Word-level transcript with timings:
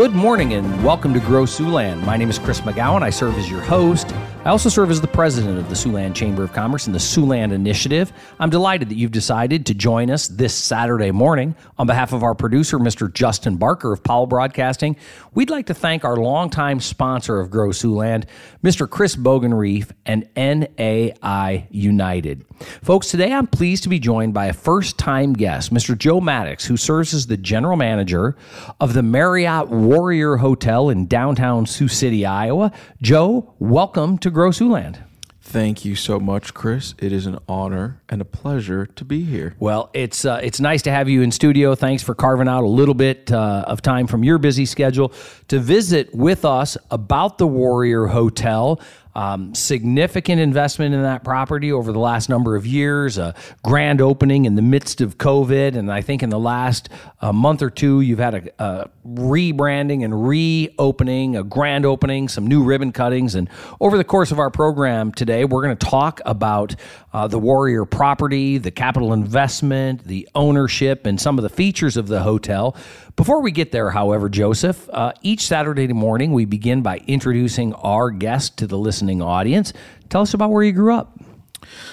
Good 0.00 0.14
morning 0.14 0.54
and 0.54 0.82
welcome 0.82 1.12
to 1.12 1.20
Grow 1.20 1.42
Siouxland. 1.42 2.02
My 2.06 2.16
name 2.16 2.30
is 2.30 2.38
Chris 2.38 2.62
McGowan. 2.62 3.02
I 3.02 3.10
serve 3.10 3.36
as 3.36 3.50
your 3.50 3.60
host. 3.60 4.14
I 4.42 4.48
also 4.48 4.70
serve 4.70 4.90
as 4.90 5.02
the 5.02 5.06
president 5.06 5.58
of 5.58 5.68
the 5.68 5.74
Siouxland 5.74 6.14
Chamber 6.14 6.42
of 6.42 6.54
Commerce 6.54 6.86
and 6.86 6.94
the 6.94 6.98
Siouxland 6.98 7.52
Initiative. 7.52 8.10
I'm 8.38 8.48
delighted 8.48 8.88
that 8.88 8.94
you've 8.94 9.10
decided 9.10 9.66
to 9.66 9.74
join 9.74 10.10
us 10.10 10.28
this 10.28 10.54
Saturday 10.54 11.10
morning. 11.10 11.54
On 11.76 11.86
behalf 11.86 12.14
of 12.14 12.22
our 12.22 12.34
producer, 12.34 12.78
Mr. 12.78 13.12
Justin 13.12 13.56
Barker 13.58 13.92
of 13.92 14.02
Powell 14.02 14.26
Broadcasting, 14.26 14.96
we'd 15.34 15.50
like 15.50 15.66
to 15.66 15.74
thank 15.74 16.06
our 16.06 16.16
longtime 16.16 16.80
sponsor 16.80 17.38
of 17.38 17.50
Grow 17.50 17.68
Siouxland, 17.68 18.24
Mr. 18.64 18.88
Chris 18.88 19.14
Bogenreef 19.14 19.90
and 20.06 20.26
NAI 20.34 21.68
United. 21.70 22.46
Folks, 22.82 23.10
today 23.10 23.34
I'm 23.34 23.46
pleased 23.46 23.82
to 23.82 23.90
be 23.90 23.98
joined 23.98 24.32
by 24.32 24.46
a 24.46 24.54
first 24.54 24.96
time 24.96 25.34
guest, 25.34 25.72
Mr. 25.72 25.96
Joe 25.96 26.18
Maddox, 26.18 26.64
who 26.64 26.78
serves 26.78 27.12
as 27.12 27.26
the 27.26 27.36
general 27.36 27.76
manager 27.76 28.36
of 28.80 28.94
the 28.94 29.02
Marriott 29.02 29.68
Warrior 29.68 30.36
Hotel 30.36 30.88
in 30.88 31.06
downtown 31.06 31.66
Sioux 31.66 31.88
City, 31.88 32.24
Iowa. 32.24 32.72
Joe, 33.02 33.54
welcome 33.58 34.16
to 34.18 34.29
Grow 34.30 34.50
Siouxland. 34.50 35.04
Thank 35.42 35.84
you 35.84 35.96
so 35.96 36.20
much, 36.20 36.54
Chris. 36.54 36.94
It 36.98 37.12
is 37.12 37.26
an 37.26 37.38
honor 37.48 38.00
and 38.08 38.20
a 38.20 38.24
pleasure 38.24 38.86
to 38.86 39.04
be 39.04 39.22
here. 39.22 39.56
Well, 39.58 39.90
it's 39.94 40.24
uh, 40.24 40.38
it's 40.42 40.60
nice 40.60 40.82
to 40.82 40.92
have 40.92 41.08
you 41.08 41.22
in 41.22 41.32
studio. 41.32 41.74
Thanks 41.74 42.02
for 42.02 42.14
carving 42.14 42.46
out 42.46 42.62
a 42.62 42.68
little 42.68 42.94
bit 42.94 43.32
uh, 43.32 43.64
of 43.66 43.82
time 43.82 44.06
from 44.06 44.22
your 44.22 44.38
busy 44.38 44.64
schedule 44.64 45.12
to 45.48 45.58
visit 45.58 46.14
with 46.14 46.44
us 46.44 46.76
about 46.90 47.38
the 47.38 47.46
Warrior 47.46 48.06
Hotel. 48.06 48.80
Um, 49.14 49.54
significant 49.54 50.40
investment 50.40 50.94
in 50.94 51.02
that 51.02 51.24
property 51.24 51.72
over 51.72 51.92
the 51.92 51.98
last 51.98 52.28
number 52.28 52.54
of 52.54 52.64
years, 52.64 53.18
a 53.18 53.34
grand 53.64 54.00
opening 54.00 54.44
in 54.44 54.54
the 54.54 54.62
midst 54.62 55.00
of 55.00 55.18
COVID. 55.18 55.76
And 55.76 55.90
I 55.90 56.00
think 56.00 56.22
in 56.22 56.30
the 56.30 56.38
last 56.38 56.88
uh, 57.20 57.32
month 57.32 57.60
or 57.60 57.70
two, 57.70 58.02
you've 58.02 58.20
had 58.20 58.34
a, 58.34 58.64
a 58.64 58.90
rebranding 59.06 60.04
and 60.04 60.26
reopening, 60.26 61.36
a 61.36 61.42
grand 61.42 61.84
opening, 61.84 62.28
some 62.28 62.46
new 62.46 62.62
ribbon 62.62 62.92
cuttings. 62.92 63.34
And 63.34 63.48
over 63.80 63.96
the 63.96 64.04
course 64.04 64.30
of 64.30 64.38
our 64.38 64.50
program 64.50 65.12
today, 65.12 65.44
we're 65.44 65.62
going 65.62 65.76
to 65.76 65.86
talk 65.86 66.20
about 66.24 66.76
uh, 67.12 67.26
the 67.26 67.38
Warrior 67.38 67.84
property, 67.84 68.58
the 68.58 68.70
capital 68.70 69.12
investment, 69.12 70.04
the 70.04 70.28
ownership, 70.34 71.06
and 71.06 71.20
some 71.20 71.38
of 71.38 71.42
the 71.42 71.48
features 71.48 71.96
of 71.96 72.06
the 72.06 72.22
hotel. 72.22 72.76
Before 73.16 73.40
we 73.42 73.50
get 73.50 73.72
there, 73.72 73.90
however, 73.90 74.28
Joseph, 74.28 74.88
uh, 74.92 75.12
each 75.22 75.46
Saturday 75.46 75.86
morning 75.88 76.32
we 76.32 76.44
begin 76.44 76.82
by 76.82 76.98
introducing 77.06 77.74
our 77.74 78.10
guest 78.10 78.56
to 78.58 78.66
the 78.66 78.78
listening 78.78 79.20
audience. 79.20 79.72
Tell 80.08 80.22
us 80.22 80.34
about 80.34 80.50
where 80.50 80.62
you 80.62 80.72
grew 80.72 80.94
up. 80.94 81.18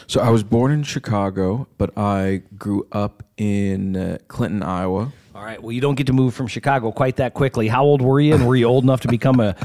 So 0.07 0.21
I 0.21 0.29
was 0.29 0.43
born 0.43 0.71
in 0.71 0.83
Chicago, 0.83 1.67
but 1.77 1.97
I 1.97 2.43
grew 2.57 2.87
up 2.91 3.23
in 3.37 3.95
uh, 3.95 4.17
Clinton, 4.27 4.63
Iowa. 4.63 5.11
All 5.37 5.43
right. 5.45 5.61
Well, 5.61 5.71
you 5.71 5.81
don't 5.81 5.93
get 5.93 6.07
to 6.07 6.13
move 6.13 6.33
from 6.33 6.47
Chicago 6.47 6.91
quite 6.91 7.17
that 7.17 7.35
quickly. 7.35 7.67
How 7.67 7.83
old 7.83 8.01
were 8.01 8.19
you, 8.19 8.33
and 8.33 8.47
were 8.47 8.55
you 8.55 8.65
old 8.65 8.83
enough 8.83 9.01
to 9.01 9.07
become 9.07 9.39
a, 9.39 9.55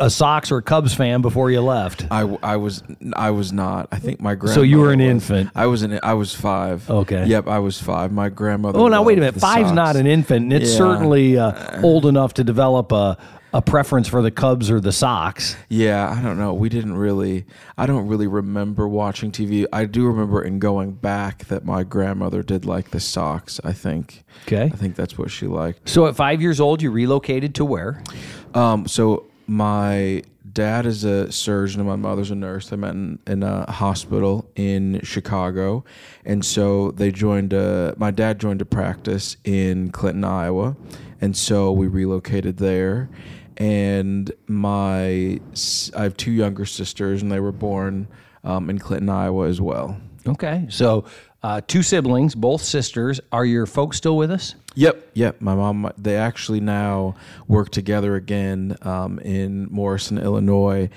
a 0.00 0.10
Sox 0.10 0.50
or 0.50 0.60
Cubs 0.60 0.92
fan 0.92 1.22
before 1.22 1.52
you 1.52 1.60
left? 1.60 2.04
I, 2.10 2.22
I 2.42 2.56
was 2.56 2.82
I 3.14 3.30
was 3.30 3.52
not. 3.52 3.86
I 3.92 4.00
think 4.00 4.20
my 4.20 4.34
grandmother. 4.34 4.54
So 4.60 4.62
you 4.62 4.80
were 4.80 4.90
an 4.92 4.98
was. 4.98 5.08
infant. 5.08 5.50
I 5.54 5.66
was 5.66 5.82
an 5.82 6.00
I 6.02 6.14
was 6.14 6.34
five. 6.34 6.90
Okay. 6.90 7.26
Yep, 7.26 7.46
I 7.46 7.60
was 7.60 7.80
five. 7.80 8.10
My 8.10 8.28
grandmother. 8.28 8.80
Oh, 8.80 8.88
now 8.88 9.04
wait 9.04 9.18
a 9.18 9.20
minute. 9.20 9.36
Five's 9.40 9.68
Sox. 9.68 9.76
not 9.76 9.94
an 9.94 10.08
infant. 10.08 10.46
and 10.46 10.52
It's 10.52 10.72
Yeah. 10.72 10.78
certainly 10.78 11.38
uh, 11.38 11.80
old 11.80 12.06
enough 12.06 12.34
to 12.34 12.42
develop 12.42 12.90
a 12.90 13.16
a 13.52 13.60
preference 13.60 14.08
for 14.08 14.22
the 14.22 14.30
Cubs 14.30 14.70
or 14.70 14.80
the 14.80 14.92
Sox. 14.92 15.56
Yeah, 15.68 16.10
I 16.10 16.22
don't 16.22 16.38
know. 16.38 16.54
We 16.54 16.68
didn't 16.68 16.96
really. 16.96 17.46
I 17.76 17.86
don't 17.86 18.06
really 18.06 18.26
remember 18.26 18.88
watching 18.88 19.32
TV. 19.32 19.66
I 19.72 19.86
do 19.86 20.06
remember 20.06 20.42
in 20.42 20.58
going 20.58 20.92
back 20.92 21.46
that 21.46 21.64
my 21.64 21.82
grandmother 21.82 22.42
did 22.42 22.64
like 22.64 22.90
the 22.90 23.00
Sox. 23.00 23.60
I 23.64 23.72
think. 23.72 24.24
Okay. 24.46 24.64
I 24.64 24.76
think 24.76 24.96
that's 24.96 25.18
what 25.18 25.30
she 25.30 25.46
liked. 25.46 25.88
So 25.88 26.06
at 26.06 26.16
five 26.16 26.40
years 26.40 26.60
old, 26.60 26.82
you 26.82 26.90
relocated 26.90 27.54
to 27.56 27.64
where? 27.64 28.02
Um, 28.54 28.86
so 28.86 29.26
my 29.46 30.22
dad 30.52 30.86
is 30.86 31.04
a 31.04 31.30
surgeon 31.30 31.80
and 31.80 31.88
my 31.88 31.96
mother's 31.96 32.30
a 32.30 32.34
nurse. 32.34 32.68
They 32.68 32.76
met 32.76 32.94
in, 32.94 33.18
in 33.26 33.42
a 33.42 33.70
hospital 33.70 34.48
in 34.56 35.00
Chicago, 35.02 35.84
and 36.24 36.44
so 36.44 36.92
they 36.92 37.10
joined. 37.10 37.52
A, 37.52 37.94
my 37.96 38.10
dad 38.10 38.38
joined 38.38 38.62
a 38.62 38.64
practice 38.64 39.36
in 39.44 39.90
Clinton, 39.90 40.24
Iowa, 40.24 40.76
and 41.20 41.36
so 41.36 41.72
we 41.72 41.88
relocated 41.88 42.58
there. 42.58 43.08
And 43.60 44.32
my 44.48 45.38
I 45.94 46.02
have 46.02 46.16
two 46.16 46.32
younger 46.32 46.64
sisters, 46.64 47.22
and 47.22 47.30
they 47.30 47.40
were 47.40 47.52
born 47.52 48.08
um, 48.42 48.70
in 48.70 48.78
Clinton, 48.78 49.08
Iowa, 49.08 49.46
as 49.46 49.60
well. 49.60 49.96
Okay. 50.26 50.66
So 50.70 51.04
uh, 51.42 51.60
two 51.66 51.82
siblings, 51.82 52.34
both 52.34 52.62
sisters. 52.62 53.20
Are 53.32 53.44
your 53.44 53.66
folks 53.66 53.96
still 53.96 54.16
with 54.16 54.30
us? 54.30 54.54
Yep, 54.74 55.10
yep. 55.14 55.40
My 55.40 55.54
mom, 55.54 55.90
they 55.98 56.16
actually 56.16 56.60
now 56.60 57.16
work 57.48 57.70
together 57.70 58.14
again 58.14 58.76
um, 58.82 59.18
in 59.18 59.68
Morrison, 59.70 60.18
Illinois, 60.18 60.88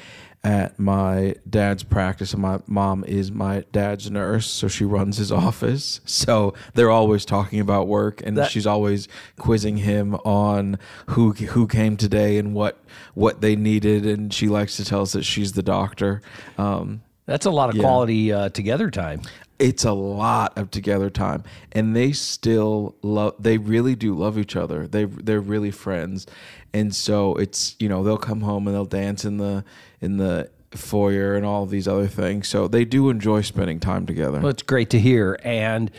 at 0.44 0.78
my 0.78 1.36
dad's 1.50 1.84
practice. 1.84 2.34
And 2.34 2.42
my 2.42 2.59
mom 2.68 3.04
is 3.06 3.31
my 3.31 3.64
dad's 3.72 4.12
nurse, 4.12 4.46
so 4.50 4.68
she 4.68 4.84
runs 4.84 5.18
his 5.18 5.31
office. 5.46 6.02
So 6.06 6.54
they're 6.74 6.92
always 6.92 7.24
talking 7.26 7.59
about 7.59 7.88
work, 7.88 8.22
and 8.26 8.38
That- 8.38 8.52
she's 8.52 8.68
always 8.68 9.08
quizzing 9.40 9.78
him 9.78 10.16
on 10.26 10.78
who 11.12 11.31
who 11.34 11.68
came 11.68 11.96
today 11.98 12.38
and 12.38 12.54
what 12.54 12.84
what 13.14 13.42
they 13.42 13.56
needed. 13.56 14.06
And 14.06 14.34
she 14.34 14.48
likes 14.50 14.76
to 14.78 14.86
tell 14.86 15.02
us 15.02 15.14
that 15.14 15.24
she's 15.24 15.54
the 15.54 15.64
doctor. 15.64 16.22
Um, 16.58 17.02
That's 17.25 17.45
a 17.45 17.51
lot 17.51 17.69
of 17.73 17.79
quality 17.79 18.31
uh, 18.34 18.50
together 18.50 18.89
time. 18.91 19.22
it's 19.59 19.85
a 19.85 19.94
lot 19.94 20.57
of 20.57 20.69
together 20.72 21.09
time 21.09 21.44
and 21.72 21.95
they 21.95 22.11
still 22.11 22.95
love 23.01 23.35
they 23.39 23.57
really 23.57 23.95
do 23.95 24.13
love 24.16 24.38
each 24.38 24.56
other 24.56 24.88
they 24.88 25.06
they're 25.06 25.39
really 25.39 25.69
friends 25.72 26.25
and 26.73 26.94
so 26.94 27.35
it's 27.35 27.75
you 27.79 27.88
know 27.88 28.03
they'll 28.03 28.17
come 28.17 28.41
home 28.41 28.67
and 28.67 28.75
they'll 28.75 28.83
dance 28.83 29.23
in 29.23 29.38
the 29.38 29.63
in 30.01 30.17
the 30.17 30.50
foyer 30.72 31.35
and 31.35 31.45
all 31.45 31.62
of 31.63 31.69
these 31.69 31.88
other 31.88 32.07
things 32.07 32.50
so 32.50 32.67
they 32.67 32.83
do 32.83 33.09
enjoy 33.12 33.41
spending 33.41 33.79
time 33.79 34.06
together 34.07 34.39
Well, 34.39 34.50
it's 34.50 34.63
great 34.63 34.89
to 34.89 35.00
hear. 35.00 35.38
And 35.44 35.91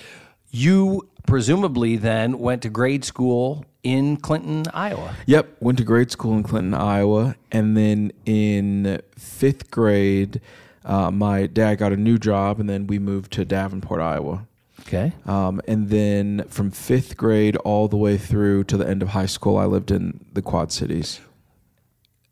you 0.50 1.08
presumably 1.26 1.96
then 1.96 2.38
went 2.40 2.60
to 2.62 2.68
grade 2.68 3.04
school 3.04 3.64
in 3.84 4.16
Clinton, 4.16 4.64
Iowa. 4.74 5.14
yep 5.26 5.56
went 5.60 5.78
to 5.78 5.84
grade 5.84 6.10
school 6.10 6.34
in 6.36 6.42
clinton 6.42 6.74
iowa 6.74 7.36
and 7.52 7.76
then 7.76 8.10
in 8.26 9.00
fifth 9.16 9.70
grade 9.70 10.40
uh, 10.84 11.10
my 11.10 11.46
dad 11.46 11.76
got 11.76 11.92
a 11.92 11.96
new 11.96 12.18
job 12.18 12.60
and 12.60 12.68
then 12.68 12.86
we 12.86 12.98
moved 12.98 13.32
to 13.32 13.44
davenport 13.44 14.00
iowa 14.00 14.46
Okay. 14.86 15.12
Um, 15.24 15.60
and 15.66 15.88
then 15.88 16.44
from 16.48 16.70
fifth 16.70 17.16
grade 17.16 17.56
all 17.56 17.88
the 17.88 17.96
way 17.96 18.18
through 18.18 18.64
to 18.64 18.76
the 18.76 18.88
end 18.88 19.02
of 19.02 19.08
high 19.08 19.26
school, 19.26 19.56
I 19.56 19.64
lived 19.64 19.90
in 19.90 20.24
the 20.32 20.42
Quad 20.42 20.72
Cities. 20.72 21.20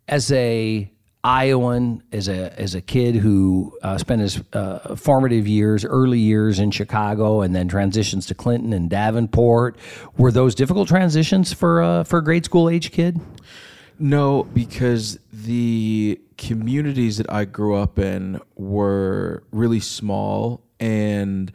As 0.08 0.30
a 0.32 0.90
Iowan, 1.24 2.02
as 2.10 2.28
a 2.28 2.52
as 2.60 2.74
a 2.74 2.80
kid 2.80 3.14
who 3.14 3.78
uh, 3.82 3.96
spent 3.96 4.20
his 4.20 4.42
uh, 4.52 4.96
formative 4.96 5.46
years, 5.46 5.84
early 5.84 6.18
years 6.18 6.58
in 6.58 6.72
Chicago, 6.72 7.40
and 7.40 7.54
then 7.54 7.68
transitions 7.68 8.26
to 8.26 8.34
Clinton 8.34 8.72
and 8.72 8.90
Davenport, 8.90 9.78
were 10.18 10.32
those 10.32 10.54
difficult 10.54 10.88
transitions 10.88 11.52
for 11.52 11.80
uh, 11.80 12.04
for 12.04 12.18
a 12.18 12.24
grade 12.24 12.44
school 12.44 12.68
age 12.68 12.90
kid? 12.90 13.20
No, 13.98 14.44
because 14.44 15.18
the 15.32 16.20
communities 16.38 17.18
that 17.18 17.30
I 17.30 17.44
grew 17.44 17.76
up 17.76 17.98
in 17.98 18.40
were 18.56 19.44
really 19.52 19.80
small 19.80 20.60
and 20.80 21.52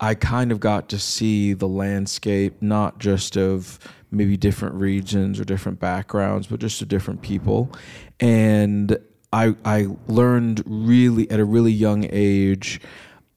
I 0.00 0.14
kind 0.14 0.52
of 0.52 0.60
got 0.60 0.88
to 0.90 0.98
see 0.98 1.54
the 1.54 1.66
landscape 1.66 2.62
not 2.62 2.98
just 2.98 3.36
of 3.36 3.78
maybe 4.10 4.36
different 4.36 4.76
regions 4.76 5.40
or 5.40 5.44
different 5.44 5.80
backgrounds, 5.80 6.46
but 6.46 6.60
just 6.60 6.80
of 6.80 6.88
different 6.88 7.20
people. 7.20 7.72
And 8.20 8.96
I 9.32 9.56
I 9.64 9.88
learned 10.06 10.62
really 10.66 11.30
at 11.30 11.40
a 11.40 11.44
really 11.44 11.72
young 11.72 12.06
age 12.10 12.80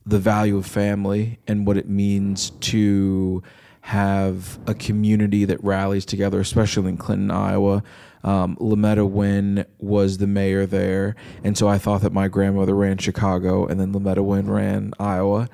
the 0.05 0.19
value 0.19 0.57
of 0.57 0.65
family 0.65 1.39
and 1.47 1.65
what 1.65 1.77
it 1.77 1.87
means 1.87 2.51
to 2.51 3.43
have 3.81 4.59
a 4.67 4.73
community 4.73 5.45
that 5.45 5.63
rallies 5.63 6.05
together, 6.05 6.39
especially 6.39 6.89
in 6.89 6.97
Clinton, 6.97 7.31
Iowa. 7.31 7.83
Um, 8.23 8.55
Lametta 8.57 9.09
Wynn 9.09 9.65
was 9.79 10.19
the 10.19 10.27
mayor 10.27 10.67
there, 10.67 11.15
and 11.43 11.57
so 11.57 11.67
I 11.67 11.79
thought 11.79 12.01
that 12.01 12.13
my 12.13 12.27
grandmother 12.27 12.75
ran 12.75 12.97
Chicago, 12.97 13.65
and 13.65 13.79
then 13.79 13.93
Lametta 13.93 14.23
Wynn 14.23 14.49
ran 14.49 14.93
Iowa. 14.99 15.49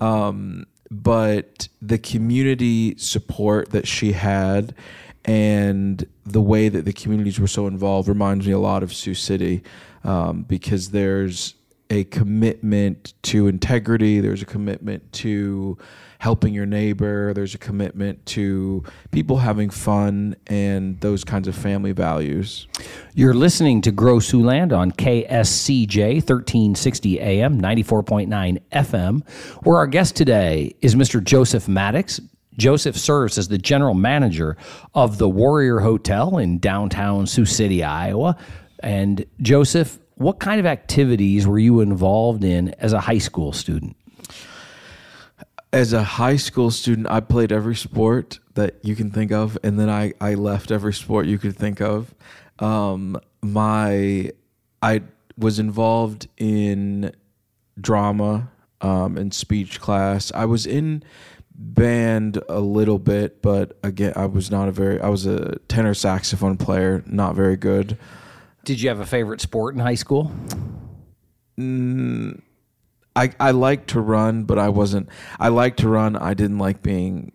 Um, 0.00 0.66
but 0.90 1.68
the 1.80 1.98
community 1.98 2.96
support 2.98 3.70
that 3.70 3.88
she 3.88 4.12
had 4.12 4.74
and 5.24 6.06
the 6.24 6.42
way 6.42 6.68
that 6.68 6.84
the 6.84 6.92
communities 6.92 7.38
were 7.38 7.46
so 7.46 7.66
involved 7.66 8.08
reminds 8.08 8.46
me 8.46 8.52
a 8.52 8.58
lot 8.58 8.82
of 8.82 8.92
Sioux 8.92 9.14
City 9.14 9.62
um, 10.04 10.42
because 10.42 10.90
there's 10.90 11.54
a 11.90 12.04
commitment 12.04 13.14
to 13.22 13.46
integrity, 13.46 14.20
there's 14.20 14.42
a 14.42 14.46
commitment 14.46 15.12
to 15.12 15.78
helping 16.22 16.54
your 16.54 16.66
neighbor, 16.66 17.34
there's 17.34 17.52
a 17.52 17.58
commitment 17.58 18.24
to 18.24 18.84
people 19.10 19.38
having 19.38 19.68
fun 19.68 20.36
and 20.46 21.00
those 21.00 21.24
kinds 21.24 21.48
of 21.48 21.54
family 21.54 21.90
values. 21.90 22.68
You're 23.14 23.34
listening 23.34 23.80
to 23.80 23.90
Grow 23.90 24.18
Siouxland 24.18 24.72
on 24.72 24.92
KSCJ 24.92 26.14
1360 26.18 27.18
AM, 27.18 27.60
94.9 27.60 28.62
FM, 28.70 29.28
where 29.64 29.76
our 29.78 29.88
guest 29.88 30.14
today 30.14 30.76
is 30.80 30.94
Mr. 30.94 31.22
Joseph 31.22 31.66
Maddox. 31.66 32.20
Joseph 32.56 32.96
serves 32.96 33.36
as 33.36 33.48
the 33.48 33.58
general 33.58 33.94
manager 33.94 34.56
of 34.94 35.18
the 35.18 35.28
Warrior 35.28 35.80
Hotel 35.80 36.38
in 36.38 36.60
downtown 36.60 37.26
Sioux 37.26 37.46
City, 37.46 37.82
Iowa. 37.82 38.36
And 38.78 39.26
Joseph, 39.40 39.98
what 40.14 40.38
kind 40.38 40.60
of 40.60 40.66
activities 40.66 41.48
were 41.48 41.58
you 41.58 41.80
involved 41.80 42.44
in 42.44 42.68
as 42.78 42.92
a 42.92 43.00
high 43.00 43.18
school 43.18 43.52
student? 43.52 43.96
As 45.72 45.92
a 45.92 46.02
high 46.02 46.36
school 46.36 46.70
student, 46.70 47.08
I 47.08 47.20
played 47.20 47.50
every 47.50 47.74
sport 47.74 48.38
that 48.54 48.76
you 48.82 48.94
can 48.94 49.10
think 49.10 49.32
of, 49.32 49.56
and 49.62 49.78
then 49.78 49.88
I, 49.88 50.12
I 50.20 50.34
left 50.34 50.70
every 50.70 50.92
sport 50.92 51.26
you 51.26 51.38
could 51.38 51.56
think 51.56 51.80
of. 51.80 52.14
Um, 52.58 53.18
my 53.42 54.30
I 54.82 55.02
was 55.38 55.58
involved 55.58 56.28
in 56.36 57.12
drama 57.80 58.50
um, 58.80 59.16
and 59.16 59.32
speech 59.32 59.80
class. 59.80 60.30
I 60.34 60.44
was 60.44 60.66
in 60.66 61.02
band 61.54 62.42
a 62.48 62.60
little 62.60 62.98
bit, 62.98 63.40
but 63.42 63.78
again, 63.82 64.12
I 64.16 64.26
was 64.26 64.50
not 64.50 64.68
a 64.68 64.72
very. 64.72 65.00
I 65.00 65.08
was 65.08 65.26
a 65.26 65.58
tenor 65.68 65.94
saxophone 65.94 66.56
player, 66.56 67.02
not 67.06 67.34
very 67.34 67.56
good. 67.56 67.96
Did 68.64 68.80
you 68.80 68.88
have 68.88 69.00
a 69.00 69.06
favorite 69.06 69.40
sport 69.40 69.74
in 69.74 69.80
high 69.80 69.94
school? 69.94 70.32
I 73.14 73.32
I 73.38 73.50
liked 73.50 73.90
to 73.90 74.00
run, 74.00 74.44
but 74.44 74.58
I 74.58 74.68
wasn't. 74.68 75.08
I 75.38 75.48
liked 75.48 75.80
to 75.80 75.88
run. 75.88 76.16
I 76.16 76.34
didn't 76.34 76.58
like 76.58 76.82
being. 76.82 77.32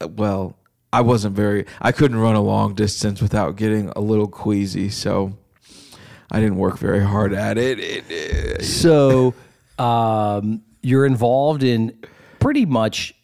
Well, 0.00 0.56
I 0.92 1.00
wasn't 1.00 1.34
very. 1.34 1.66
I 1.80 1.92
couldn't 1.92 2.18
run 2.18 2.34
a 2.34 2.40
long 2.40 2.74
distance 2.74 3.20
without 3.20 3.56
getting 3.56 3.90
a 3.90 4.00
little 4.00 4.28
queasy, 4.28 4.90
so 4.90 5.36
I 6.30 6.40
didn't 6.40 6.56
work 6.56 6.78
very 6.78 7.04
hard 7.04 7.32
at 7.32 7.58
it. 7.58 7.78
it, 7.78 8.04
it 8.10 8.64
So 8.64 9.34
um, 9.78 10.62
you're 10.82 11.06
involved 11.06 11.62
in 11.62 11.98
pretty 12.38 12.64
much 12.64 13.14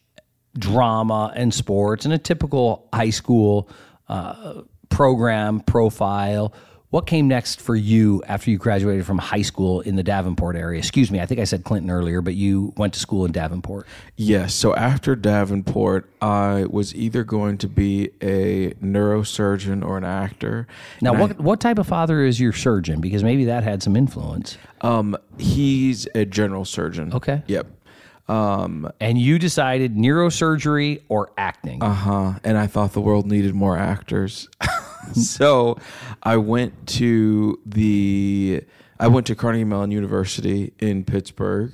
drama 0.58 1.32
and 1.34 1.52
sports 1.52 2.06
in 2.06 2.12
a 2.12 2.18
typical 2.18 2.88
high 2.92 3.10
school 3.10 3.68
uh, 4.08 4.62
program 4.88 5.60
profile. 5.60 6.54
What 6.94 7.06
came 7.06 7.26
next 7.26 7.60
for 7.60 7.74
you 7.74 8.22
after 8.28 8.52
you 8.52 8.56
graduated 8.56 9.04
from 9.04 9.18
high 9.18 9.42
school 9.42 9.80
in 9.80 9.96
the 9.96 10.04
Davenport 10.04 10.54
area? 10.54 10.78
Excuse 10.78 11.10
me, 11.10 11.18
I 11.18 11.26
think 11.26 11.40
I 11.40 11.44
said 11.44 11.64
Clinton 11.64 11.90
earlier, 11.90 12.20
but 12.20 12.36
you 12.36 12.72
went 12.76 12.94
to 12.94 13.00
school 13.00 13.24
in 13.24 13.32
Davenport. 13.32 13.88
Yes. 14.14 14.54
So 14.54 14.76
after 14.76 15.16
Davenport, 15.16 16.08
I 16.22 16.66
was 16.70 16.94
either 16.94 17.24
going 17.24 17.58
to 17.58 17.68
be 17.68 18.10
a 18.22 18.74
neurosurgeon 18.74 19.84
or 19.84 19.98
an 19.98 20.04
actor. 20.04 20.68
Now, 21.02 21.14
And 21.14 21.18
I- 21.18 21.20
what 21.26 21.40
what 21.40 21.60
type 21.60 21.80
of 21.80 21.88
father 21.88 22.22
is 22.24 22.38
your 22.38 22.52
surgeon? 22.52 23.00
Because 23.00 23.24
maybe 23.24 23.46
that 23.46 23.64
had 23.64 23.82
some 23.82 23.96
influence. 23.96 24.56
um, 24.82 25.16
he's 25.36 26.06
a 26.14 26.24
general 26.24 26.64
surgeon. 26.64 27.12
Okay. 27.12 27.42
Yep. 27.48 27.66
And 28.28 29.18
you 29.18 29.40
decided 29.40 29.96
neurosurgery 29.96 31.02
or 31.08 31.32
acting. 31.36 31.82
Uh 31.82 31.92
huh. 31.92 32.32
And 32.44 32.56
I 32.56 32.68
thought 32.68 32.92
the 32.92 33.00
world 33.00 33.26
needed 33.26 33.52
more 33.52 33.76
actors. 33.76 34.48
so 35.12 35.78
I 36.22 36.36
went 36.36 36.86
to 36.88 37.60
the 37.66 38.62
I 38.98 39.08
went 39.08 39.26
to 39.26 39.34
Carnegie 39.34 39.64
Mellon 39.64 39.90
University 39.90 40.72
in 40.78 41.04
Pittsburgh, 41.04 41.72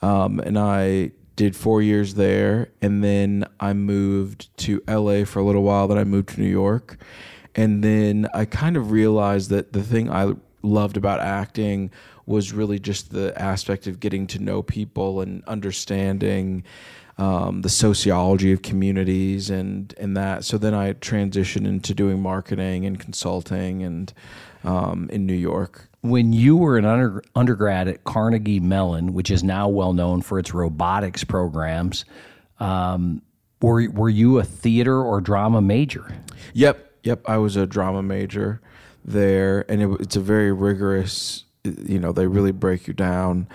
um, 0.00 0.38
and 0.40 0.58
I 0.58 1.12
did 1.34 1.56
four 1.56 1.82
years 1.82 2.14
there, 2.14 2.68
and 2.80 3.02
then 3.02 3.44
I 3.58 3.72
moved 3.72 4.56
to 4.58 4.82
LA 4.86 5.24
for 5.24 5.40
a 5.40 5.44
little 5.44 5.62
while. 5.62 5.88
Then 5.88 5.98
I 5.98 6.04
moved 6.04 6.30
to 6.30 6.40
New 6.40 6.48
York, 6.48 6.98
and 7.54 7.82
then 7.82 8.28
I 8.32 8.44
kind 8.44 8.76
of 8.76 8.90
realized 8.90 9.50
that 9.50 9.72
the 9.72 9.82
thing 9.82 10.10
I 10.10 10.34
loved 10.62 10.96
about 10.96 11.20
acting 11.20 11.90
was 12.26 12.52
really 12.52 12.78
just 12.78 13.10
the 13.10 13.36
aspect 13.40 13.86
of 13.86 13.98
getting 13.98 14.26
to 14.28 14.38
know 14.38 14.62
people 14.62 15.20
and 15.20 15.42
understanding 15.44 16.64
um, 17.18 17.62
the 17.62 17.68
sociology 17.68 18.52
of 18.52 18.62
communities 18.62 19.50
and 19.50 19.94
and 19.98 20.16
that. 20.16 20.44
So 20.44 20.58
then 20.58 20.74
I 20.74 20.94
transitioned 20.94 21.66
into 21.66 21.94
doing 21.94 22.20
marketing 22.20 22.86
and 22.86 22.98
consulting 22.98 23.82
and 23.82 24.12
um, 24.64 25.08
in 25.12 25.26
New 25.26 25.34
York. 25.34 25.88
when 26.02 26.32
you 26.32 26.56
were 26.56 26.76
an 26.76 26.84
under, 26.84 27.22
undergrad 27.34 27.88
at 27.88 28.04
Carnegie 28.04 28.60
Mellon, 28.60 29.12
which 29.14 29.30
is 29.30 29.42
now 29.42 29.68
well 29.68 29.92
known 29.92 30.20
for 30.20 30.38
its 30.38 30.52
robotics 30.52 31.24
programs, 31.24 32.04
um, 32.58 33.22
were 33.60 33.88
were 33.90 34.10
you 34.10 34.38
a 34.38 34.44
theater 34.44 35.00
or 35.00 35.20
drama 35.20 35.62
major? 35.62 36.12
Yep, 36.54 36.92
yep. 37.04 37.28
I 37.28 37.38
was 37.38 37.56
a 37.56 37.66
drama 37.66 38.02
major 38.02 38.60
there, 39.04 39.64
and 39.70 39.80
it, 39.80 40.00
it's 40.00 40.16
a 40.16 40.20
very 40.20 40.52
rigorous. 40.52 41.44
You 41.64 42.00
know, 42.00 42.10
they 42.10 42.26
really 42.26 42.50
break 42.50 42.88
you 42.88 42.94
down, 42.94 43.46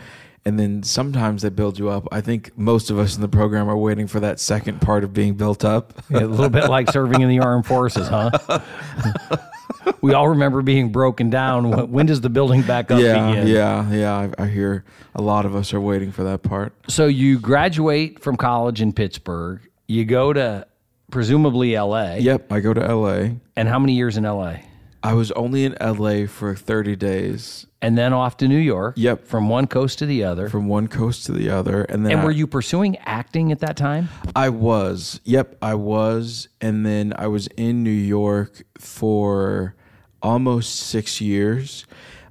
and 0.47 0.57
then 0.57 0.81
sometimes 0.81 1.41
they 1.41 1.49
build 1.49 1.77
you 1.77 1.89
up. 1.89 2.07
I 2.09 2.21
think 2.21 2.57
most 2.57 2.89
of 2.89 2.97
us 2.97 3.17
in 3.17 3.21
the 3.21 3.27
program 3.27 3.69
are 3.69 3.75
waiting 3.75 4.07
for 4.07 4.21
that 4.21 4.39
second 4.39 4.79
part 4.79 5.03
of 5.03 5.11
being 5.11 5.33
built 5.33 5.65
up. 5.65 5.91
a 6.09 6.21
little 6.21 6.49
bit 6.49 6.69
like 6.69 6.89
serving 6.89 7.19
in 7.19 7.27
the 7.27 7.39
armed 7.39 7.65
forces, 7.65 8.07
huh? 8.07 8.31
we 10.01 10.13
all 10.13 10.29
remember 10.29 10.61
being 10.61 10.89
broken 10.89 11.29
down. 11.29 11.69
When, 11.69 11.91
when 11.91 12.05
does 12.05 12.21
the 12.21 12.29
building 12.29 12.61
back 12.61 12.89
up 12.91 13.01
yeah, 13.01 13.29
begin? 13.29 13.47
yeah, 13.47 13.91
yeah. 13.91 14.31
I, 14.37 14.43
I 14.43 14.47
hear 14.47 14.85
a 15.15 15.21
lot 15.21 15.45
of 15.45 15.53
us 15.53 15.73
are 15.73 15.81
waiting 15.81 16.13
for 16.13 16.23
that 16.23 16.43
part. 16.43 16.71
So 16.87 17.07
you 17.07 17.39
graduate 17.39 18.21
from 18.21 18.37
college 18.37 18.79
in 18.79 18.93
Pittsburgh. 18.93 19.59
You 19.85 20.05
go 20.05 20.31
to 20.31 20.65
presumably 21.11 21.75
L.A. 21.75 22.19
Yep, 22.19 22.53
I 22.53 22.61
go 22.61 22.73
to 22.73 22.95
LA. 22.95 23.31
And 23.57 23.67
how 23.67 23.79
many 23.79 23.95
years 23.95 24.15
in 24.15 24.23
L.A.? 24.23 24.63
I 25.07 25.13
was 25.13 25.31
only 25.31 25.63
in 25.63 25.77
LA 25.79 26.25
for 26.25 26.53
30 26.53 26.97
days 26.97 27.65
And 27.81 27.97
then 27.97 28.11
off 28.11 28.35
to 28.37 28.47
New 28.49 28.57
York. 28.57 28.95
Yep. 28.97 29.25
From 29.25 29.47
one 29.47 29.65
coast 29.65 29.99
to 29.99 30.05
the 30.05 30.25
other. 30.25 30.49
from 30.49 30.67
one 30.67 30.89
coast 30.89 31.25
to 31.27 31.31
the 31.31 31.49
other. 31.49 31.83
And 31.83 32.05
then 32.05 32.11
and 32.11 32.21
I, 32.21 32.25
were 32.25 32.31
you 32.31 32.45
pursuing 32.45 32.97
acting 32.97 33.53
at 33.53 33.59
that 33.59 33.77
time? 33.77 34.09
I 34.35 34.49
was. 34.49 35.21
Yep, 35.23 35.59
I 35.61 35.75
was. 35.75 36.49
And 36.59 36.85
then 36.85 37.13
I 37.17 37.27
was 37.27 37.47
in 37.55 37.83
New 37.83 37.89
York 37.89 38.63
for 38.77 39.75
almost 40.21 40.75
six 40.75 41.21
years. 41.21 41.85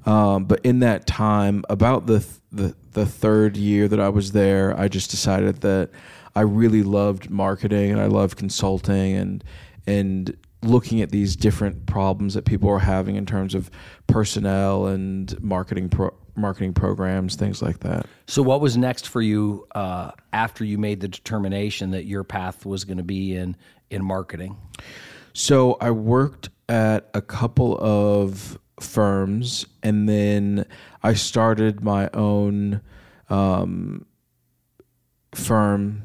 Um, 0.04 0.44
but 0.44 0.60
in 0.62 0.80
that 0.80 1.06
time, 1.06 1.64
about 1.70 2.06
the, 2.06 2.20
th- 2.20 2.40
the 2.52 2.76
the 2.92 3.06
third 3.06 3.56
year 3.56 3.88
that 3.88 4.00
I 4.00 4.08
was 4.08 4.32
there, 4.32 4.78
I 4.78 4.88
just 4.88 5.10
decided 5.10 5.62
that 5.62 5.90
I 6.34 6.42
really 6.42 6.82
loved 6.82 7.30
marketing 7.30 7.90
and 7.90 8.00
I 8.00 8.06
loved 8.06 8.36
consulting 8.36 9.16
and 9.16 9.44
and 9.86 10.36
looking 10.66 11.00
at 11.00 11.10
these 11.10 11.36
different 11.36 11.86
problems 11.86 12.34
that 12.34 12.44
people 12.44 12.68
are 12.70 12.78
having 12.78 13.16
in 13.16 13.26
terms 13.26 13.54
of 13.54 13.70
personnel 14.06 14.86
and 14.86 15.40
marketing 15.42 15.88
pro- 15.88 16.14
marketing 16.34 16.74
programs, 16.74 17.34
things 17.34 17.62
like 17.62 17.80
that. 17.80 18.06
So, 18.26 18.42
what 18.42 18.60
was 18.60 18.76
next 18.76 19.08
for 19.08 19.22
you 19.22 19.66
uh, 19.74 20.10
after 20.32 20.64
you 20.64 20.78
made 20.78 21.00
the 21.00 21.08
determination 21.08 21.90
that 21.92 22.04
your 22.04 22.24
path 22.24 22.66
was 22.66 22.84
going 22.84 22.98
to 22.98 23.04
be 23.04 23.34
in 23.34 23.56
in 23.90 24.04
marketing? 24.04 24.56
So 25.36 25.76
I 25.82 25.90
worked 25.90 26.48
at 26.66 27.10
a 27.12 27.20
couple 27.20 27.76
of 27.78 28.58
firms, 28.80 29.66
and 29.82 30.08
then 30.08 30.64
I 31.02 31.12
started 31.12 31.84
my 31.84 32.08
own 32.14 32.80
um, 33.28 34.06
firm. 35.34 36.02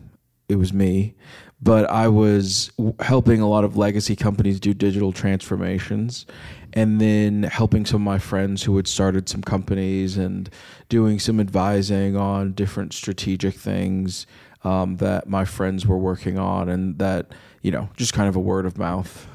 It 0.49 0.57
was 0.57 0.73
me, 0.73 1.15
but 1.61 1.89
I 1.89 2.07
was 2.07 2.71
helping 2.99 3.39
a 3.39 3.47
lot 3.47 3.63
of 3.63 3.77
legacy 3.77 4.15
companies 4.15 4.59
do 4.59 4.73
digital 4.73 5.11
transformations, 5.11 6.25
and 6.73 6.99
then 6.99 7.43
helping 7.43 7.85
some 7.85 8.01
of 8.01 8.05
my 8.05 8.17
friends 8.17 8.63
who 8.63 8.75
had 8.77 8.87
started 8.87 9.29
some 9.29 9.41
companies 9.41 10.17
and 10.17 10.49
doing 10.89 11.19
some 11.19 11.39
advising 11.39 12.15
on 12.15 12.53
different 12.53 12.93
strategic 12.93 13.55
things 13.55 14.25
um, 14.63 14.97
that 14.97 15.27
my 15.27 15.45
friends 15.45 15.85
were 15.85 15.97
working 15.97 16.39
on, 16.39 16.69
and 16.69 16.97
that 16.99 17.31
you 17.61 17.71
know 17.71 17.89
just 17.95 18.13
kind 18.13 18.27
of 18.27 18.35
a 18.35 18.39
word 18.39 18.65
of 18.65 18.77
mouth. 18.77 19.27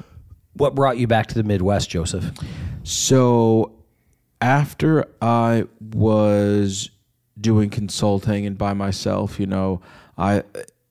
What 0.53 0.75
brought 0.75 0.97
you 0.97 1.07
back 1.07 1.27
to 1.27 1.35
the 1.35 1.43
Midwest, 1.43 1.89
Joseph? 1.89 2.31
So 2.83 3.73
after 4.41 5.05
I 5.21 5.65
was 5.79 6.89
doing 7.39 7.69
consulting 7.69 8.45
and 8.45 8.57
by 8.57 8.73
myself, 8.73 9.39
you 9.39 9.45
know, 9.45 9.81
I 10.17 10.43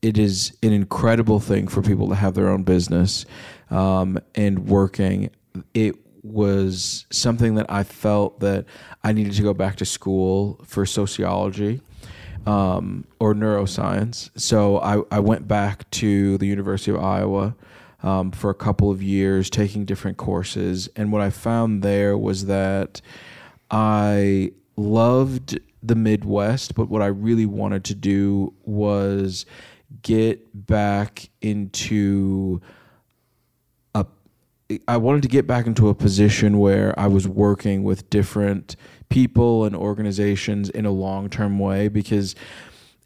it 0.03 0.19
is 0.19 0.57
an 0.63 0.73
incredible 0.73 1.41
thing 1.41 1.69
for 1.69 1.83
people 1.83 2.09
to 2.09 2.15
have 2.15 2.35
their 2.35 2.49
own 2.49 2.63
business 2.63 3.27
um, 3.71 4.19
and 4.35 4.69
working. 4.69 5.31
It 5.75 5.97
was 6.23 7.07
something 7.11 7.55
that 7.55 7.67
I 7.69 7.85
felt 7.85 8.41
that 8.41 8.67
I 9.03 9.13
needed 9.13 9.35
to 9.35 9.43
go 9.43 9.55
back 9.55 9.77
to 9.77 9.85
school 9.85 10.61
for 10.65 10.85
sociology 10.87 11.81
um, 12.47 13.05
or 13.19 13.35
neuroscience. 13.35 14.31
So 14.39 14.79
I, 14.79 15.03
I 15.11 15.21
went 15.21 15.49
back 15.49 15.91
to 15.93 16.39
the 16.39 16.47
University 16.47 16.91
of 16.93 17.03
Iowa 17.03 17.55
um, 18.03 18.31
for 18.31 18.51
a 18.51 18.55
couple 18.55 18.91
of 18.91 19.03
years, 19.03 19.51
taking 19.51 19.85
different 19.85 20.17
courses. 20.17 20.89
And 20.97 21.11
what 21.13 21.23
I 21.23 21.31
found 21.31 21.83
there 21.83 22.17
was 22.17 22.47
that 22.47 23.01
I 23.71 24.53
loved 24.77 25.59
the 25.83 25.95
Midwest, 25.95 26.75
but 26.75 26.89
what 26.89 27.03
I 27.03 27.07
really 27.07 27.47
wanted 27.47 27.85
to 27.85 27.95
do 27.95 28.53
was 28.65 29.47
get 30.03 30.67
back 30.67 31.29
into 31.41 32.61
a 33.95 34.07
I 34.89 34.97
wanted 34.97 35.23
to 35.23 35.29
get 35.29 35.47
back 35.47 35.67
into 35.67 35.89
a 35.89 35.95
position 35.95 36.59
where 36.59 36.99
I 36.99 37.07
was 37.07 37.29
working 37.29 37.85
with 37.85 38.11
different 38.11 38.77
people 39.09 39.65
and 39.65 39.77
organizations 39.77 40.69
in 40.71 40.85
a 40.85 40.91
long-term 40.91 41.59
way 41.59 41.89
because 41.89 42.35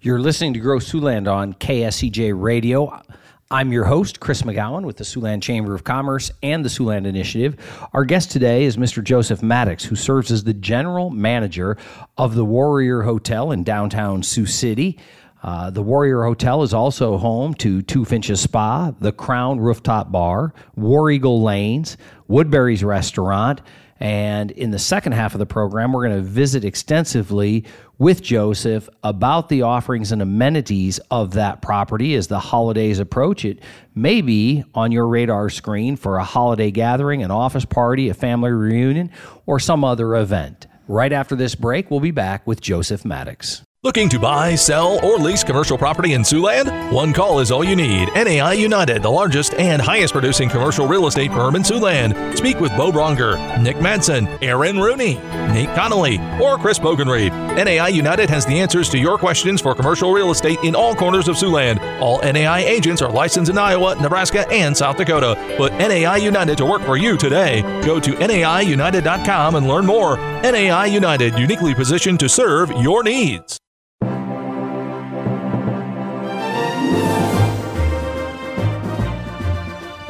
You're 0.00 0.20
listening 0.20 0.54
to 0.54 0.60
Grow 0.60 0.78
Siouxland 0.78 1.26
on 1.26 1.54
KSCJ 1.54 2.40
Radio. 2.40 3.02
I'm 3.50 3.72
your 3.72 3.84
host, 3.84 4.20
Chris 4.20 4.42
McGowan 4.42 4.84
with 4.84 4.98
the 4.98 5.04
Siouxland 5.04 5.40
Chamber 5.40 5.74
of 5.74 5.82
Commerce 5.82 6.30
and 6.42 6.62
the 6.62 6.68
Siouxland 6.68 7.06
Initiative. 7.06 7.56
Our 7.94 8.04
guest 8.04 8.30
today 8.30 8.64
is 8.64 8.76
Mr. 8.76 9.02
Joseph 9.02 9.42
Maddox, 9.42 9.82
who 9.82 9.96
serves 9.96 10.30
as 10.30 10.44
the 10.44 10.52
general 10.52 11.08
manager 11.08 11.78
of 12.18 12.34
the 12.34 12.44
Warrior 12.44 13.00
Hotel 13.00 13.50
in 13.52 13.64
downtown 13.64 14.22
Sioux 14.22 14.44
City. 14.44 14.98
Uh, 15.42 15.70
the 15.70 15.82
Warrior 15.82 16.24
Hotel 16.24 16.62
is 16.62 16.74
also 16.74 17.16
home 17.16 17.54
to 17.54 17.80
Two 17.80 18.04
Finches 18.04 18.38
Spa, 18.42 18.90
the 19.00 19.12
Crown 19.12 19.58
Rooftop 19.58 20.12
Bar, 20.12 20.52
War 20.76 21.10
Eagle 21.10 21.42
Lanes, 21.42 21.96
Woodbury's 22.26 22.84
Restaurant, 22.84 23.62
and 24.00 24.50
in 24.52 24.70
the 24.70 24.78
second 24.78 25.12
half 25.12 25.34
of 25.34 25.38
the 25.38 25.46
program, 25.46 25.92
we're 25.92 26.08
going 26.08 26.22
to 26.22 26.28
visit 26.28 26.64
extensively 26.64 27.64
with 27.98 28.22
Joseph 28.22 28.88
about 29.02 29.48
the 29.48 29.62
offerings 29.62 30.12
and 30.12 30.22
amenities 30.22 30.98
of 31.10 31.32
that 31.32 31.62
property 31.62 32.14
as 32.14 32.28
the 32.28 32.38
holidays 32.38 33.00
approach. 33.00 33.44
It 33.44 33.60
may 33.94 34.20
be 34.20 34.64
on 34.74 34.92
your 34.92 35.08
radar 35.08 35.50
screen 35.50 35.96
for 35.96 36.16
a 36.16 36.24
holiday 36.24 36.70
gathering, 36.70 37.22
an 37.22 37.32
office 37.32 37.64
party, 37.64 38.08
a 38.08 38.14
family 38.14 38.50
reunion, 38.50 39.10
or 39.46 39.58
some 39.58 39.84
other 39.84 40.14
event. 40.14 40.66
Right 40.86 41.12
after 41.12 41.34
this 41.34 41.54
break, 41.54 41.90
we'll 41.90 42.00
be 42.00 42.12
back 42.12 42.46
with 42.46 42.60
Joseph 42.60 43.04
Maddox. 43.04 43.62
Looking 43.84 44.08
to 44.08 44.18
buy, 44.18 44.56
sell, 44.56 44.98
or 45.04 45.18
lease 45.18 45.44
commercial 45.44 45.78
property 45.78 46.14
in 46.14 46.22
Siouxland? 46.22 46.92
One 46.92 47.12
call 47.12 47.38
is 47.38 47.52
all 47.52 47.62
you 47.62 47.76
need. 47.76 48.08
NAI 48.12 48.54
United, 48.54 49.04
the 49.04 49.08
largest 49.08 49.54
and 49.54 49.80
highest 49.80 50.14
producing 50.14 50.48
commercial 50.48 50.88
real 50.88 51.06
estate 51.06 51.30
firm 51.30 51.54
in 51.54 51.62
Siouxland. 51.62 52.36
Speak 52.36 52.58
with 52.58 52.76
Bo 52.76 52.90
Bronger, 52.90 53.36
Nick 53.62 53.76
Madsen, 53.76 54.26
Aaron 54.42 54.80
Rooney, 54.80 55.14
Nate 55.54 55.72
Connolly, 55.76 56.18
or 56.42 56.58
Chris 56.58 56.80
Bogenreed. 56.80 57.30
NAI 57.54 57.86
United 57.86 58.28
has 58.28 58.44
the 58.44 58.58
answers 58.58 58.88
to 58.88 58.98
your 58.98 59.16
questions 59.16 59.60
for 59.60 59.76
commercial 59.76 60.12
real 60.12 60.32
estate 60.32 60.58
in 60.64 60.74
all 60.74 60.96
corners 60.96 61.28
of 61.28 61.36
Siouxland. 61.36 61.78
All 62.00 62.20
NAI 62.20 62.64
agents 62.64 63.00
are 63.00 63.12
licensed 63.12 63.48
in 63.48 63.58
Iowa, 63.58 63.94
Nebraska, 64.02 64.44
and 64.50 64.76
South 64.76 64.96
Dakota. 64.96 65.36
Put 65.56 65.72
NAI 65.74 66.16
United 66.16 66.58
to 66.58 66.66
work 66.66 66.82
for 66.82 66.96
you 66.96 67.16
today. 67.16 67.62
Go 67.86 68.00
to 68.00 68.10
NAIUnited.com 68.10 69.54
and 69.54 69.68
learn 69.68 69.86
more. 69.86 70.16
NAI 70.16 70.86
United, 70.86 71.38
uniquely 71.38 71.76
positioned 71.76 72.18
to 72.18 72.28
serve 72.28 72.72
your 72.72 73.04
needs. 73.04 73.60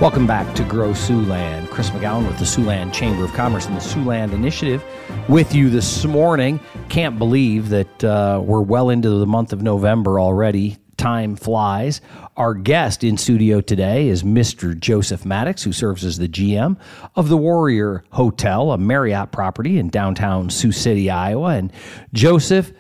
Welcome 0.00 0.28
back 0.28 0.54
to 0.54 0.62
Grow 0.62 0.90
Siouxland. 0.90 1.70
Chris 1.70 1.90
McGowan 1.90 2.24
with 2.28 2.38
the 2.38 2.44
Siouxland 2.44 2.92
Chamber 2.92 3.24
of 3.24 3.32
Commerce 3.32 3.66
and 3.66 3.74
the 3.74 3.80
Siouxland 3.80 4.32
Initiative 4.32 4.84
with 5.28 5.52
you 5.52 5.70
this 5.70 6.04
morning. 6.04 6.60
Can't 6.88 7.18
believe 7.18 7.68
that 7.70 8.04
uh, 8.04 8.40
we're 8.40 8.60
well 8.60 8.90
into 8.90 9.10
the 9.10 9.26
month 9.26 9.52
of 9.52 9.60
November 9.60 10.20
already. 10.20 10.76
Time 10.98 11.34
flies. 11.34 12.00
Our 12.36 12.54
guest 12.54 13.02
in 13.02 13.16
studio 13.16 13.60
today 13.60 14.06
is 14.06 14.22
Mr. 14.22 14.78
Joseph 14.78 15.24
Maddox, 15.24 15.64
who 15.64 15.72
serves 15.72 16.04
as 16.04 16.16
the 16.16 16.28
GM 16.28 16.78
of 17.16 17.28
the 17.28 17.36
Warrior 17.36 18.04
Hotel, 18.12 18.70
a 18.70 18.78
Marriott 18.78 19.32
property 19.32 19.80
in 19.80 19.88
downtown 19.88 20.48
Sioux 20.48 20.70
City, 20.70 21.10
Iowa. 21.10 21.56
And 21.56 21.72
Joseph, 22.12 22.72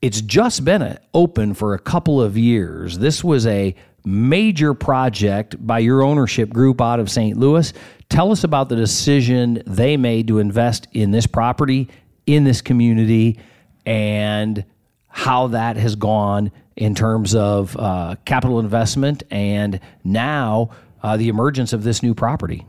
it's 0.00 0.20
just 0.20 0.64
been 0.64 0.98
open 1.14 1.54
for 1.54 1.74
a 1.74 1.80
couple 1.80 2.22
of 2.22 2.38
years. 2.38 2.98
This 2.98 3.24
was 3.24 3.44
a 3.44 3.74
major 4.08 4.72
project 4.72 5.54
by 5.66 5.78
your 5.78 6.02
ownership 6.02 6.48
group 6.48 6.80
out 6.80 6.98
of 6.98 7.10
St. 7.10 7.36
Louis. 7.36 7.72
Tell 8.08 8.32
us 8.32 8.42
about 8.42 8.70
the 8.70 8.76
decision 8.76 9.62
they 9.66 9.98
made 9.98 10.28
to 10.28 10.38
invest 10.38 10.88
in 10.92 11.10
this 11.10 11.26
property, 11.26 11.88
in 12.26 12.44
this 12.44 12.62
community, 12.62 13.38
and 13.84 14.64
how 15.08 15.48
that 15.48 15.76
has 15.76 15.94
gone 15.94 16.50
in 16.74 16.94
terms 16.94 17.34
of 17.34 17.76
uh, 17.76 18.16
capital 18.24 18.60
investment 18.60 19.24
and 19.30 19.78
now 20.04 20.70
uh, 21.02 21.16
the 21.18 21.28
emergence 21.28 21.74
of 21.74 21.82
this 21.82 22.02
new 22.02 22.14
property. 22.14 22.64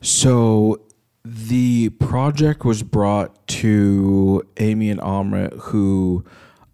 So 0.00 0.80
the 1.24 1.88
project 1.88 2.64
was 2.64 2.84
brought 2.84 3.46
to 3.48 4.42
Amy 4.58 4.90
and 4.90 5.00
Amrit, 5.00 5.58
who 5.58 6.24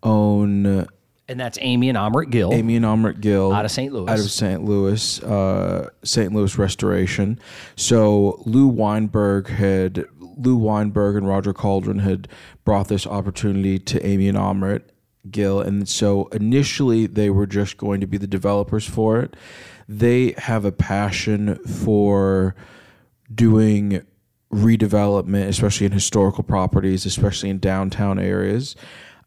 own 0.02 0.86
and 1.28 1.38
that's 1.38 1.58
Amy 1.60 1.88
and 1.88 1.96
Amrit 1.96 2.30
Gill. 2.30 2.52
Amy 2.52 2.76
and 2.76 2.84
Amrit 2.84 3.20
Gill 3.20 3.52
out 3.52 3.64
of 3.64 3.70
St. 3.70 3.92
Louis. 3.92 4.10
Out 4.10 4.18
of 4.18 4.30
St. 4.30 4.64
Louis, 4.64 5.22
uh, 5.22 5.88
St. 6.04 6.32
Louis 6.32 6.58
Restoration. 6.58 7.38
So 7.76 8.42
Lou 8.44 8.68
Weinberg 8.68 9.48
had 9.48 10.06
Lou 10.20 10.56
Weinberg 10.56 11.16
and 11.16 11.28
Roger 11.28 11.52
Caudron 11.52 12.00
had 12.00 12.28
brought 12.64 12.88
this 12.88 13.06
opportunity 13.06 13.78
to 13.78 14.04
Amy 14.04 14.28
and 14.28 14.38
Amrit 14.38 14.82
Gill, 15.30 15.60
and 15.60 15.88
so 15.88 16.26
initially 16.28 17.06
they 17.06 17.30
were 17.30 17.46
just 17.46 17.76
going 17.76 18.00
to 18.00 18.06
be 18.06 18.18
the 18.18 18.26
developers 18.26 18.88
for 18.88 19.20
it. 19.20 19.36
They 19.88 20.34
have 20.38 20.64
a 20.64 20.72
passion 20.72 21.56
for 21.64 22.54
doing 23.32 24.04
redevelopment, 24.52 25.48
especially 25.48 25.86
in 25.86 25.92
historical 25.92 26.44
properties, 26.44 27.06
especially 27.06 27.50
in 27.50 27.58
downtown 27.58 28.18
areas 28.18 28.74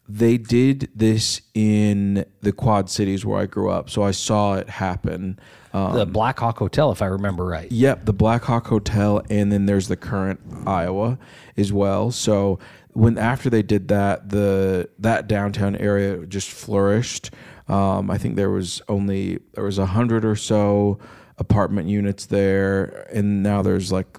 they 0.08 0.38
did 0.38 0.88
this 0.94 1.40
in 1.54 2.24
the 2.40 2.52
Quad 2.52 2.88
Cities 2.88 3.24
where 3.24 3.40
I 3.40 3.46
grew 3.46 3.70
up, 3.70 3.90
so 3.90 4.02
I 4.02 4.12
saw 4.12 4.54
it 4.54 4.68
happen. 4.68 5.38
Um, 5.72 5.94
the 5.94 6.06
Black 6.06 6.38
Hawk 6.38 6.58
Hotel, 6.58 6.92
if 6.92 7.02
I 7.02 7.06
remember 7.06 7.44
right. 7.44 7.70
Yep, 7.70 8.04
the 8.04 8.12
Black 8.12 8.44
Hawk 8.44 8.66
Hotel, 8.68 9.22
and 9.28 9.50
then 9.50 9.66
there's 9.66 9.88
the 9.88 9.96
current 9.96 10.40
Iowa 10.66 11.18
as 11.56 11.72
well. 11.72 12.10
So 12.10 12.58
when 12.92 13.18
after 13.18 13.50
they 13.50 13.62
did 13.62 13.88
that, 13.88 14.30
the 14.30 14.88
that 14.98 15.28
downtown 15.28 15.76
area 15.76 16.24
just 16.26 16.50
flourished. 16.50 17.30
Um, 17.68 18.10
I 18.10 18.16
think 18.16 18.36
there 18.36 18.50
was 18.50 18.80
only 18.88 19.40
there 19.54 19.64
was 19.64 19.78
a 19.78 19.86
hundred 19.86 20.24
or 20.24 20.36
so 20.36 20.98
apartment 21.38 21.88
units 21.88 22.26
there, 22.26 23.08
and 23.12 23.42
now 23.42 23.60
there's 23.60 23.90
like 23.90 24.18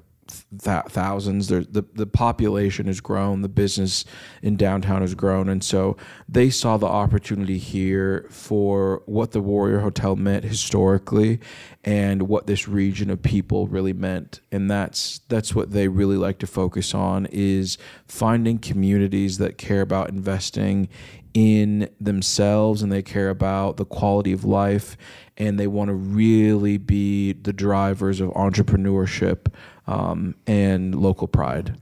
th- 0.51 0.85
thousands. 0.89 1.47
the 1.47 1.85
the 1.93 2.05
population 2.05 2.87
has 2.87 3.01
grown, 3.01 3.41
the 3.41 3.49
business 3.49 4.05
in 4.41 4.55
downtown 4.55 5.01
has 5.01 5.15
grown, 5.15 5.49
and 5.49 5.63
so 5.63 5.97
they 6.27 6.49
saw 6.49 6.77
the 6.77 6.87
opportunity 6.87 7.57
here 7.57 8.27
for 8.29 9.01
what 9.05 9.31
the 9.31 9.41
Warrior 9.41 9.79
Hotel 9.79 10.15
meant 10.15 10.43
historically, 10.43 11.39
and 11.83 12.23
what 12.23 12.47
this 12.47 12.67
region 12.67 13.09
of 13.09 13.21
people 13.21 13.67
really 13.67 13.93
meant, 13.93 14.41
and 14.51 14.69
that's 14.69 15.19
that's 15.27 15.53
what 15.53 15.71
they 15.71 15.87
really 15.87 16.17
like 16.17 16.39
to 16.39 16.47
focus 16.47 16.93
on 16.93 17.27
is 17.31 17.77
finding 18.07 18.57
communities 18.57 19.37
that 19.37 19.57
care 19.57 19.81
about 19.81 20.09
investing 20.09 20.87
in 21.37 21.87
themselves 22.01 22.81
and 22.81 22.91
they 22.91 23.03
care 23.03 23.29
about 23.29 23.77
the 23.77 23.85
quality 23.85 24.31
of 24.31 24.43
life. 24.43 24.97
And 25.37 25.59
they 25.59 25.67
want 25.67 25.89
to 25.89 25.93
really 25.93 26.77
be 26.77 27.33
the 27.33 27.53
drivers 27.53 28.19
of 28.19 28.31
entrepreneurship 28.31 29.53
um, 29.87 30.35
and 30.45 30.95
local 30.95 31.27
pride. 31.27 31.75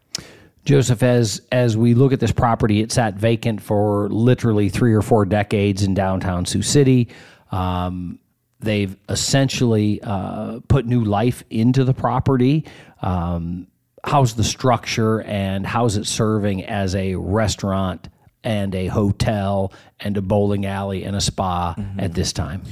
Joseph, 0.65 1.03
as 1.03 1.41
as 1.51 1.77
we 1.77 1.93
look 1.93 2.11
at 2.11 2.19
this 2.19 2.31
property, 2.31 2.81
it 2.81 2.91
sat 2.91 3.13
vacant 3.15 3.61
for 3.61 4.09
literally 4.09 4.67
three 4.69 4.93
or 4.93 5.03
four 5.03 5.25
decades 5.25 5.83
in 5.83 5.93
downtown 5.93 6.45
Sioux 6.45 6.63
City. 6.63 7.07
Um, 7.51 8.19
they've 8.59 8.97
essentially 9.07 10.01
uh, 10.01 10.59
put 10.67 10.87
new 10.87 11.03
life 11.03 11.43
into 11.51 11.83
the 11.83 11.93
property. 11.93 12.65
Um, 13.03 13.67
how's 14.03 14.35
the 14.35 14.43
structure 14.43 15.21
and 15.21 15.65
how's 15.65 15.97
it 15.97 16.05
serving 16.05 16.63
as 16.65 16.95
a 16.95 17.15
restaurant 17.15 18.09
and 18.43 18.73
a 18.75 18.87
hotel 18.87 19.71
and 19.99 20.17
a 20.17 20.21
bowling 20.21 20.65
alley 20.65 21.03
and 21.03 21.15
a 21.15 21.21
spa 21.21 21.75
mm-hmm. 21.77 21.99
at 21.99 22.13
this 22.13 22.33
time? 22.33 22.63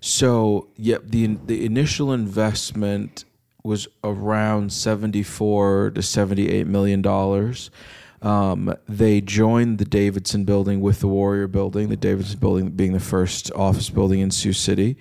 So, 0.00 0.68
yep, 0.76 1.02
the 1.06 1.38
the 1.46 1.64
initial 1.64 2.12
investment 2.12 3.24
was 3.66 3.88
around 4.02 4.72
74 4.72 5.92
to 5.94 6.02
78 6.02 6.66
million 6.66 7.02
dollars. 7.02 7.70
Um, 8.22 8.74
they 8.88 9.20
joined 9.20 9.78
the 9.78 9.84
Davidson 9.84 10.44
building 10.44 10.80
with 10.80 11.00
the 11.00 11.08
Warrior 11.08 11.48
building, 11.48 11.90
the 11.90 11.96
Davidson 11.96 12.38
building 12.38 12.70
being 12.70 12.92
the 12.92 13.00
first 13.00 13.52
office 13.52 13.90
building 13.90 14.20
in 14.20 14.30
Sioux 14.30 14.54
City. 14.54 14.96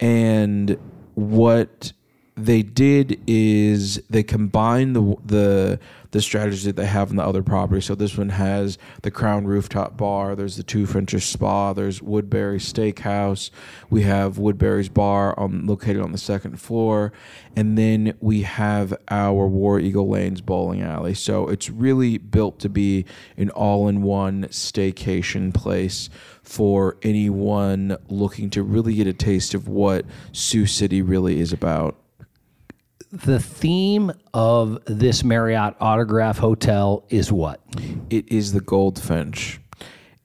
And 0.00 0.76
what 1.14 1.92
they 2.36 2.62
did 2.62 3.20
is 3.26 4.00
they 4.10 4.22
combined 4.22 4.94
the 4.96 5.16
the 5.24 5.80
the 6.10 6.22
strategies 6.22 6.64
that 6.64 6.76
they 6.76 6.86
have 6.86 7.10
in 7.10 7.16
the 7.16 7.24
other 7.24 7.42
properties. 7.42 7.84
So 7.84 7.94
this 7.94 8.16
one 8.16 8.30
has 8.30 8.78
the 9.02 9.10
Crown 9.10 9.46
Rooftop 9.46 9.96
Bar. 9.96 10.34
There's 10.36 10.56
the 10.56 10.62
Two 10.62 10.86
Finches 10.86 11.24
Spa. 11.24 11.72
There's 11.72 12.00
Woodbury 12.00 12.58
Steakhouse. 12.58 13.50
We 13.90 14.02
have 14.02 14.38
Woodbury's 14.38 14.88
Bar 14.88 15.38
on, 15.38 15.66
located 15.66 16.00
on 16.00 16.12
the 16.12 16.18
second 16.18 16.60
floor, 16.60 17.12
and 17.54 17.76
then 17.76 18.14
we 18.20 18.42
have 18.42 18.94
our 19.10 19.46
War 19.46 19.78
Eagle 19.78 20.08
Lanes 20.08 20.40
bowling 20.40 20.82
alley. 20.82 21.14
So 21.14 21.48
it's 21.48 21.68
really 21.68 22.18
built 22.18 22.58
to 22.60 22.68
be 22.68 23.04
an 23.36 23.50
all-in-one 23.50 24.44
staycation 24.46 25.52
place 25.52 26.08
for 26.42 26.96
anyone 27.02 27.98
looking 28.08 28.48
to 28.50 28.62
really 28.62 28.94
get 28.94 29.06
a 29.06 29.12
taste 29.12 29.52
of 29.52 29.68
what 29.68 30.06
Sioux 30.32 30.64
City 30.66 31.02
really 31.02 31.40
is 31.40 31.52
about 31.52 31.96
the 33.10 33.40
theme 33.40 34.12
of 34.34 34.78
this 34.86 35.24
Marriott 35.24 35.74
Autograph 35.80 36.38
Hotel 36.38 37.04
is 37.08 37.32
what? 37.32 37.60
It 38.10 38.30
is 38.30 38.52
the 38.52 38.60
goldfinch. 38.60 39.60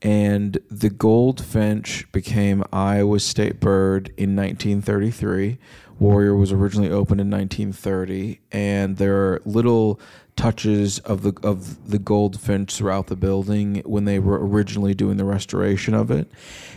And 0.02 0.58
the 0.70 0.90
goldfinch 0.90 2.12
became 2.12 2.64
Iowa 2.74 3.20
state 3.22 3.62
bird 3.62 4.10
in 4.18 4.36
1933. 4.36 5.58
Warrior 5.98 6.36
was 6.36 6.52
originally 6.52 6.90
opened 6.90 7.22
in 7.22 7.30
1930, 7.30 8.42
and 8.52 8.98
there 8.98 9.16
are 9.16 9.42
little 9.46 10.00
touches 10.36 11.00
of 11.00 11.22
the 11.22 11.34
of 11.44 11.90
the 11.90 12.00
goldfinch 12.00 12.76
throughout 12.76 13.08
the 13.08 13.16
building 13.16 13.82
when 13.86 14.06
they 14.06 14.20
were 14.20 14.46
originally 14.46 14.94
doing 14.94 15.18
the 15.18 15.26
restoration 15.26 15.94
of 15.94 16.12
it. 16.12 16.32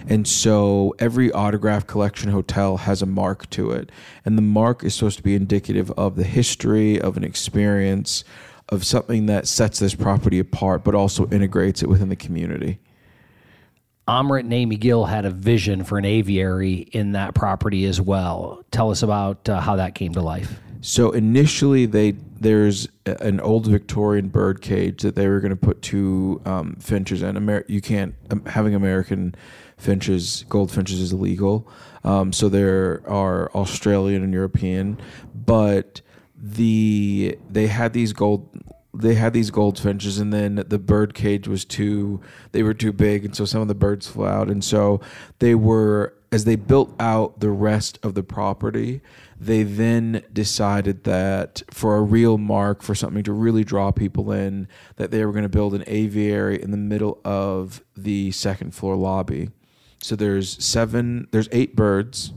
And 0.09 0.27
so 0.27 0.95
every 0.99 1.33
autograph 1.33 1.87
collection 1.87 2.31
hotel 2.31 2.79
has 2.79 3.03
a 3.03 3.07
mark 3.07 3.49
to 3.51 3.71
it. 3.71 3.91
And 4.25 4.37
the 4.37 4.43
mark 4.43 4.85
is 4.85 4.95
supposed 4.95 5.17
to 5.19 5.23
be 5.23 5.35
indicative 5.35 5.91
of 5.93 6.17
the 6.17 6.25
history 6.25 7.01
of 7.01 7.17
an 7.17 7.25
experience 7.25 8.25
of 8.69 8.85
something 8.85 9.27
that 9.27 9.47
sets 9.47 9.79
this 9.79 9.95
property 9.95 10.39
apart 10.39 10.85
but 10.85 10.95
also 10.95 11.29
integrates 11.31 11.83
it 11.83 11.89
within 11.89 12.09
the 12.09 12.17
community. 12.17 12.79
Amrit 14.09 14.41
and 14.41 14.53
Amy 14.53 14.77
Gill 14.77 15.05
had 15.05 15.25
a 15.25 15.31
vision 15.31 15.83
for 15.83 15.99
an 15.99 16.05
aviary 16.05 16.75
in 16.75 17.13
that 17.13 17.35
property 17.35 17.87
as 17.87 18.01
well. 18.01 18.65
Tell 18.71 18.93
us 18.93 19.03
about 19.03 19.49
uh, 19.49 19.61
how 19.61 19.77
that 19.77 19.97
came 19.97 20.13
to 20.13 20.21
life. 20.21 20.61
So 20.87 21.11
initially, 21.11 21.85
they 21.85 22.13
there's 22.13 22.87
an 23.07 23.41
old 23.41 23.67
Victorian 23.67 24.29
bird 24.29 24.61
cage 24.61 25.03
that 25.03 25.17
they 25.17 25.27
were 25.27 25.41
going 25.41 25.51
to 25.51 25.57
put 25.57 25.83
two 25.83 26.41
um, 26.45 26.77
finches 26.77 27.23
in. 27.23 27.37
Amer- 27.37 27.65
you 27.67 27.81
can't 27.81 28.15
um, 28.31 28.45
having 28.45 28.73
American 28.73 29.35
finches, 29.77 30.45
goldfinches 30.49 31.01
is 31.01 31.13
illegal. 31.13 31.69
Um, 32.05 32.33
so 32.33 32.49
there 32.49 33.03
are 33.09 33.51
Australian 33.53 34.23
and 34.23 34.33
European, 34.33 35.01
but 35.35 36.03
the 36.41 37.37
they 37.51 37.67
had 37.67 37.93
these 37.93 38.13
gold 38.13 38.49
they 38.95 39.15
had 39.15 39.33
these 39.33 39.51
goldfinches 39.51 40.21
and 40.21 40.33
then 40.33 40.63
the 40.69 40.79
bird 40.79 41.15
cage 41.15 41.49
was 41.49 41.65
too 41.65 42.21
they 42.53 42.63
were 42.63 42.75
too 42.75 42.93
big 42.93 43.25
and 43.25 43.35
so 43.35 43.45
some 43.45 43.61
of 43.61 43.67
the 43.67 43.75
birds 43.75 44.07
flew 44.07 44.25
out 44.27 44.49
and 44.49 44.63
so 44.63 45.01
they 45.41 45.55
were 45.55 46.15
as 46.37 46.45
they 46.45 46.55
built 46.55 46.95
out 47.01 47.41
the 47.41 47.51
rest 47.51 47.99
of 48.03 48.13
the 48.13 48.23
property 48.23 49.01
they 49.41 49.63
then 49.63 50.23
decided 50.33 51.05
that 51.05 51.63
for 51.71 51.97
a 51.97 52.03
real 52.03 52.37
mark 52.37 52.83
for 52.83 52.95
something 52.95 53.23
to 53.23 53.33
really 53.33 53.65
draw 53.65 53.91
people 53.91 54.33
in 54.33 54.69
that 54.97 55.11
they 55.11 55.25
were 55.25 55.33
going 55.33 55.45
to 55.45 55.49
build 55.49 55.75
an 55.75 55.85
aviary 55.87 56.63
in 56.63 56.71
the 56.71 56.77
middle 56.77 57.21
of 57.25 57.83
the 57.97 58.31
second 58.33 58.75
floor 58.75 58.97
lobby. 58.97 59.51
So 60.03 60.17
there's 60.17 60.63
seven 60.65 61.27
there's 61.33 61.49
eight 61.53 61.75
birds 61.75 62.33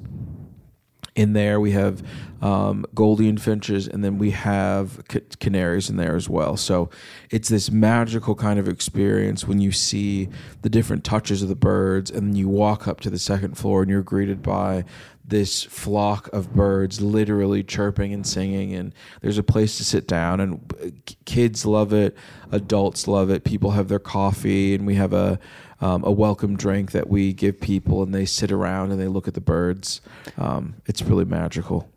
in 1.19 1.33
there. 1.33 1.59
We 1.59 1.71
have 1.71 2.01
um, 2.41 2.85
and 2.95 3.41
finches, 3.41 3.87
and 3.89 4.03
then 4.03 4.17
we 4.17 4.31
have 4.31 5.01
canaries 5.39 5.89
in 5.89 5.97
there 5.97 6.15
as 6.15 6.29
well. 6.29 6.55
So 6.55 6.89
it's 7.29 7.49
this 7.49 7.69
magical 7.69 8.35
kind 8.35 8.57
of 8.57 8.69
experience 8.69 9.45
when 9.45 9.59
you 9.59 9.73
see 9.73 10.29
the 10.61 10.69
different 10.69 11.03
touches 11.03 11.43
of 11.43 11.49
the 11.49 11.55
birds, 11.55 12.09
and 12.09 12.29
then 12.29 12.35
you 12.37 12.47
walk 12.47 12.87
up 12.87 13.01
to 13.01 13.09
the 13.09 13.19
second 13.19 13.57
floor 13.57 13.81
and 13.81 13.91
you're 13.91 14.01
greeted 14.01 14.41
by 14.41 14.85
this 15.29 15.63
flock 15.63 16.27
of 16.33 16.53
birds 16.53 17.01
literally 17.01 17.63
chirping 17.63 18.13
and 18.13 18.25
singing 18.25 18.73
and 18.73 18.93
there's 19.21 19.37
a 19.37 19.43
place 19.43 19.77
to 19.77 19.83
sit 19.83 20.07
down 20.07 20.39
and 20.39 20.73
uh, 20.83 20.89
kids 21.25 21.65
love 21.65 21.93
it 21.93 22.17
adults 22.51 23.07
love 23.07 23.29
it 23.29 23.43
people 23.43 23.71
have 23.71 23.87
their 23.87 23.99
coffee 23.99 24.75
and 24.75 24.85
we 24.85 24.95
have 24.95 25.13
a 25.13 25.39
um, 25.81 26.03
a 26.03 26.11
welcome 26.11 26.57
drink 26.57 26.91
that 26.91 27.09
we 27.09 27.33
give 27.33 27.59
people, 27.59 28.03
and 28.03 28.13
they 28.13 28.25
sit 28.25 28.51
around 28.51 28.91
and 28.91 28.99
they 28.99 29.07
look 29.07 29.27
at 29.27 29.33
the 29.33 29.41
birds. 29.41 30.01
Um, 30.37 30.75
it's 30.85 31.01
really 31.01 31.25
magical. 31.25 31.89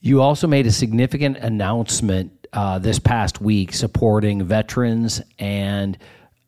You 0.00 0.22
also 0.22 0.46
made 0.46 0.66
a 0.66 0.72
significant 0.72 1.36
announcement 1.38 2.46
uh, 2.52 2.78
this 2.78 2.98
past 2.98 3.40
week 3.40 3.74
supporting 3.74 4.44
veterans 4.44 5.20
and 5.38 5.98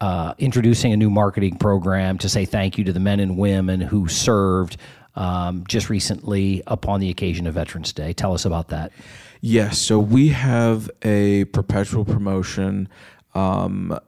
uh, 0.00 0.34
introducing 0.38 0.92
a 0.92 0.96
new 0.96 1.10
marketing 1.10 1.58
program 1.58 2.18
to 2.18 2.28
say 2.28 2.44
thank 2.44 2.78
you 2.78 2.84
to 2.84 2.92
the 2.92 3.00
men 3.00 3.20
and 3.20 3.36
women 3.36 3.80
who 3.80 4.08
served 4.08 4.78
um, 5.14 5.64
just 5.68 5.90
recently 5.90 6.62
upon 6.66 7.00
the 7.00 7.10
occasion 7.10 7.46
of 7.46 7.54
Veterans 7.54 7.92
Day. 7.92 8.12
Tell 8.12 8.34
us 8.34 8.44
about 8.44 8.68
that. 8.68 8.92
Yes, 9.40 9.78
so 9.78 9.98
we 9.98 10.28
have 10.28 10.90
a 11.02 11.44
perpetual 11.46 12.04
promotion. 12.04 12.88
Um, 13.34 13.98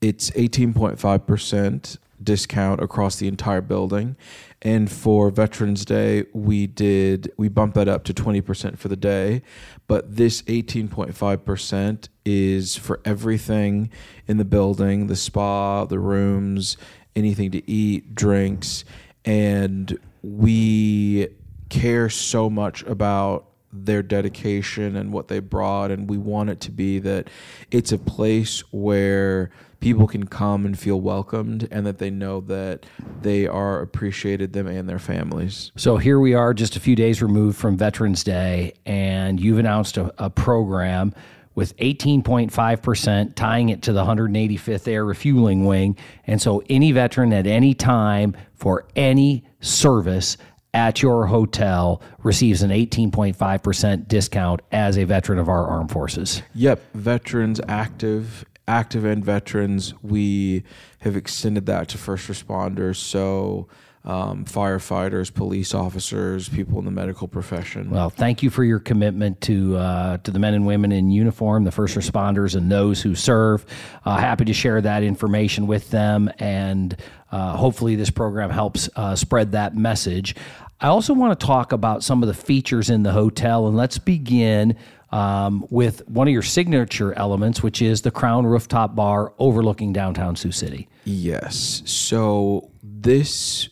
it's 0.00 0.30
18.5% 0.32 1.98
discount 2.22 2.80
across 2.80 3.16
the 3.16 3.28
entire 3.28 3.60
building. 3.60 4.16
And 4.60 4.90
for 4.90 5.30
Veterans 5.30 5.84
Day, 5.84 6.24
we 6.32 6.66
did 6.66 7.32
we 7.36 7.48
bumped 7.48 7.76
that 7.76 7.86
up 7.86 8.02
to 8.04 8.14
20% 8.14 8.76
for 8.76 8.88
the 8.88 8.96
day, 8.96 9.42
but 9.86 10.16
this 10.16 10.42
18.5% 10.42 12.08
is 12.24 12.74
for 12.74 13.00
everything 13.04 13.90
in 14.26 14.38
the 14.38 14.44
building, 14.44 15.06
the 15.06 15.14
spa, 15.14 15.84
the 15.84 16.00
rooms, 16.00 16.76
anything 17.14 17.52
to 17.52 17.70
eat, 17.70 18.16
drinks, 18.16 18.84
and 19.24 19.98
we 20.22 21.28
care 21.68 22.08
so 22.08 22.48
much 22.48 22.82
about 22.84 23.46
their 23.72 24.02
dedication 24.02 24.96
and 24.96 25.12
what 25.12 25.28
they 25.28 25.40
brought 25.40 25.90
and 25.90 26.08
we 26.08 26.16
want 26.16 26.48
it 26.48 26.60
to 26.60 26.70
be 26.70 26.98
that 26.98 27.28
it's 27.70 27.92
a 27.92 27.98
place 27.98 28.60
where 28.72 29.50
people 29.80 30.06
can 30.06 30.26
come 30.26 30.66
and 30.66 30.78
feel 30.78 31.00
welcomed 31.00 31.68
and 31.70 31.86
that 31.86 31.98
they 31.98 32.10
know 32.10 32.40
that 32.40 32.84
they 33.22 33.46
are 33.46 33.80
appreciated 33.80 34.52
them 34.52 34.66
and 34.66 34.88
their 34.88 34.98
families. 34.98 35.70
So 35.76 35.98
here 35.98 36.18
we 36.18 36.34
are 36.34 36.52
just 36.52 36.76
a 36.76 36.80
few 36.80 36.96
days 36.96 37.22
removed 37.22 37.58
from 37.58 37.76
veterans 37.76 38.24
day 38.24 38.72
and 38.86 39.38
you've 39.38 39.58
announced 39.58 39.96
a, 39.96 40.12
a 40.18 40.30
program 40.30 41.14
with 41.58 41.76
18.5% 41.78 43.34
tying 43.34 43.68
it 43.68 43.82
to 43.82 43.92
the 43.92 44.04
185th 44.04 44.86
Air 44.86 45.04
Refueling 45.04 45.64
Wing. 45.64 45.96
And 46.24 46.40
so 46.40 46.62
any 46.70 46.92
veteran 46.92 47.32
at 47.32 47.48
any 47.48 47.74
time 47.74 48.36
for 48.54 48.86
any 48.94 49.44
service 49.58 50.36
at 50.72 51.02
your 51.02 51.26
hotel 51.26 52.00
receives 52.22 52.62
an 52.62 52.70
18.5% 52.70 54.06
discount 54.06 54.60
as 54.70 54.96
a 54.96 55.02
veteran 55.02 55.40
of 55.40 55.48
our 55.48 55.66
armed 55.66 55.90
forces. 55.90 56.44
Yep, 56.54 56.80
veterans 56.94 57.60
active, 57.66 58.44
active 58.68 59.04
and 59.04 59.24
veterans, 59.24 59.94
we 60.00 60.62
have 61.00 61.16
extended 61.16 61.66
that 61.66 61.88
to 61.88 61.98
first 61.98 62.28
responders. 62.28 62.98
So 62.98 63.66
um, 64.04 64.44
firefighters, 64.44 65.32
police 65.32 65.74
officers, 65.74 66.48
people 66.48 66.78
in 66.78 66.84
the 66.84 66.90
medical 66.90 67.28
profession. 67.28 67.90
Well, 67.90 68.10
thank 68.10 68.42
you 68.42 68.50
for 68.50 68.64
your 68.64 68.78
commitment 68.78 69.40
to 69.42 69.76
uh, 69.76 70.16
to 70.18 70.30
the 70.30 70.38
men 70.38 70.54
and 70.54 70.66
women 70.66 70.92
in 70.92 71.10
uniform, 71.10 71.64
the 71.64 71.72
first 71.72 71.96
responders, 71.96 72.54
and 72.54 72.70
those 72.70 73.02
who 73.02 73.14
serve. 73.14 73.66
Uh, 74.04 74.16
happy 74.16 74.44
to 74.46 74.54
share 74.54 74.80
that 74.80 75.02
information 75.02 75.66
with 75.66 75.90
them, 75.90 76.30
and 76.38 76.96
uh, 77.30 77.56
hopefully, 77.56 77.96
this 77.96 78.10
program 78.10 78.50
helps 78.50 78.88
uh, 78.96 79.14
spread 79.14 79.52
that 79.52 79.76
message. 79.76 80.34
I 80.80 80.88
also 80.88 81.12
want 81.12 81.38
to 81.38 81.46
talk 81.46 81.72
about 81.72 82.04
some 82.04 82.22
of 82.22 82.28
the 82.28 82.34
features 82.34 82.88
in 82.88 83.02
the 83.02 83.12
hotel, 83.12 83.66
and 83.66 83.76
let's 83.76 83.98
begin 83.98 84.76
um, 85.10 85.66
with 85.70 86.06
one 86.08 86.28
of 86.28 86.32
your 86.32 86.42
signature 86.42 87.12
elements, 87.14 87.62
which 87.62 87.82
is 87.82 88.02
the 88.02 88.10
Crown 88.10 88.46
Rooftop 88.46 88.94
Bar 88.94 89.32
overlooking 89.38 89.92
downtown 89.92 90.36
Sioux 90.36 90.52
City. 90.52 90.88
Yes. 91.04 91.82
So 91.84 92.70
this 92.82 93.68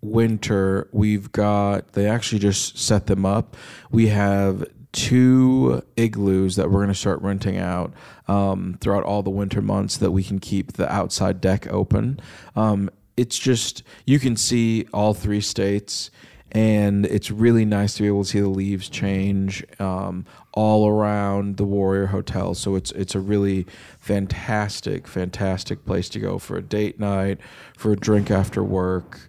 winter, 0.00 0.88
we've 0.92 1.32
got, 1.32 1.92
they 1.92 2.06
actually 2.06 2.38
just 2.38 2.78
set 2.78 3.06
them 3.06 3.24
up. 3.24 3.56
We 3.90 4.08
have 4.08 4.64
two 4.92 5.82
igloos 5.96 6.56
that 6.56 6.70
we're 6.70 6.78
going 6.78 6.88
to 6.88 6.94
start 6.94 7.20
renting 7.20 7.58
out 7.58 7.92
um, 8.28 8.78
throughout 8.80 9.04
all 9.04 9.22
the 9.22 9.30
winter 9.30 9.60
months 9.60 9.98
that 9.98 10.10
we 10.10 10.22
can 10.22 10.38
keep 10.38 10.74
the 10.74 10.90
outside 10.90 11.40
deck 11.40 11.66
open. 11.72 12.18
Um, 12.54 12.90
it's 13.16 13.38
just, 13.38 13.82
you 14.06 14.18
can 14.18 14.36
see 14.36 14.86
all 14.92 15.14
three 15.14 15.40
states 15.40 16.10
and 16.52 17.04
it's 17.06 17.30
really 17.30 17.64
nice 17.64 17.94
to 17.94 18.02
be 18.02 18.08
able 18.08 18.24
to 18.24 18.30
see 18.30 18.40
the 18.40 18.48
leaves 18.48 18.88
change 18.88 19.64
um, 19.80 20.24
all 20.52 20.88
around 20.88 21.56
the 21.56 21.64
Warrior 21.64 22.06
Hotel. 22.06 22.54
So 22.54 22.76
it's 22.76 22.92
it's 22.92 23.14
a 23.14 23.20
really 23.20 23.66
fantastic, 23.98 25.06
fantastic 25.08 25.84
place 25.84 26.08
to 26.10 26.18
go 26.18 26.38
for 26.38 26.56
a 26.56 26.62
date 26.62 26.98
night, 27.00 27.40
for 27.76 27.92
a 27.92 27.96
drink 27.96 28.30
after 28.30 28.62
work. 28.62 29.28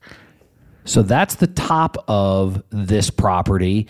So 0.88 1.02
that's 1.02 1.36
the 1.36 1.48
top 1.48 1.98
of 2.08 2.64
this 2.70 3.10
property. 3.10 3.88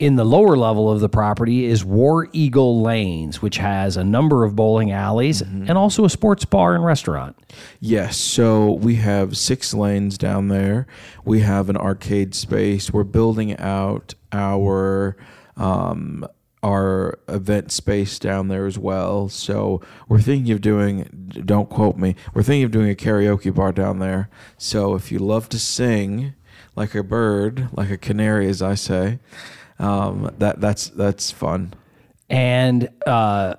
in 0.00 0.16
the 0.16 0.24
lower 0.24 0.56
level 0.56 0.90
of 0.90 1.00
the 1.00 1.10
property 1.10 1.66
is 1.66 1.84
War 1.84 2.26
Eagle 2.32 2.80
Lanes, 2.82 3.42
which 3.42 3.58
has 3.58 3.98
a 3.98 4.02
number 4.02 4.44
of 4.44 4.56
bowling 4.56 4.90
alleys 4.90 5.42
and 5.42 5.72
also 5.72 6.06
a 6.06 6.10
sports 6.10 6.46
bar 6.46 6.74
and 6.74 6.82
restaurant. 6.82 7.36
Yes, 7.80 8.16
so 8.16 8.72
we 8.72 8.94
have 8.96 9.36
six 9.36 9.74
lanes 9.74 10.16
down 10.16 10.48
there. 10.48 10.86
We 11.22 11.40
have 11.40 11.68
an 11.68 11.76
arcade 11.76 12.34
space. 12.34 12.90
We're 12.90 13.04
building 13.04 13.56
out 13.58 14.14
our 14.32 15.18
um, 15.58 16.26
our 16.62 17.18
event 17.28 17.70
space 17.72 18.18
down 18.18 18.48
there 18.48 18.66
as 18.66 18.78
well. 18.78 19.28
So 19.28 19.82
we're 20.08 20.20
thinking 20.20 20.52
of 20.52 20.62
doing. 20.62 21.28
Don't 21.44 21.68
quote 21.68 21.98
me. 21.98 22.16
We're 22.32 22.42
thinking 22.42 22.64
of 22.64 22.70
doing 22.70 22.90
a 22.90 22.94
karaoke 22.94 23.54
bar 23.54 23.72
down 23.72 23.98
there. 23.98 24.30
So 24.56 24.94
if 24.94 25.12
you 25.12 25.18
love 25.18 25.48
to 25.50 25.58
sing 25.58 26.34
like 26.76 26.94
a 26.94 27.02
bird, 27.02 27.68
like 27.72 27.90
a 27.90 27.98
canary, 27.98 28.48
as 28.48 28.62
I 28.62 28.74
say, 28.74 29.18
um, 29.78 30.34
that 30.38 30.60
that's 30.60 30.88
that's 30.88 31.30
fun. 31.30 31.74
And 32.28 32.88
uh, 33.06 33.54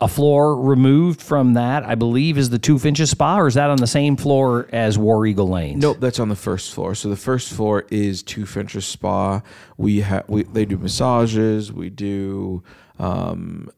a 0.00 0.08
floor 0.08 0.60
removed 0.60 1.22
from 1.22 1.54
that, 1.54 1.84
I 1.84 1.94
believe, 1.94 2.36
is 2.36 2.50
the 2.50 2.58
Two 2.58 2.78
Finches 2.78 3.10
Spa, 3.10 3.38
or 3.38 3.46
is 3.46 3.54
that 3.54 3.70
on 3.70 3.78
the 3.78 3.86
same 3.86 4.16
floor 4.16 4.68
as 4.72 4.98
War 4.98 5.24
Eagle 5.26 5.48
Lanes? 5.48 5.80
Nope, 5.80 5.98
that's 6.00 6.18
on 6.18 6.28
the 6.28 6.36
first 6.36 6.74
floor. 6.74 6.94
So 6.94 7.08
the 7.08 7.16
first 7.16 7.52
floor 7.52 7.86
is 7.90 8.22
Two 8.22 8.44
Finches 8.44 8.84
Spa. 8.84 9.42
We 9.76 10.00
have 10.00 10.28
we 10.28 10.42
they 10.42 10.64
do 10.64 10.76
massages. 10.76 11.72
We 11.72 11.88
do 11.88 12.62
um, 12.98 13.70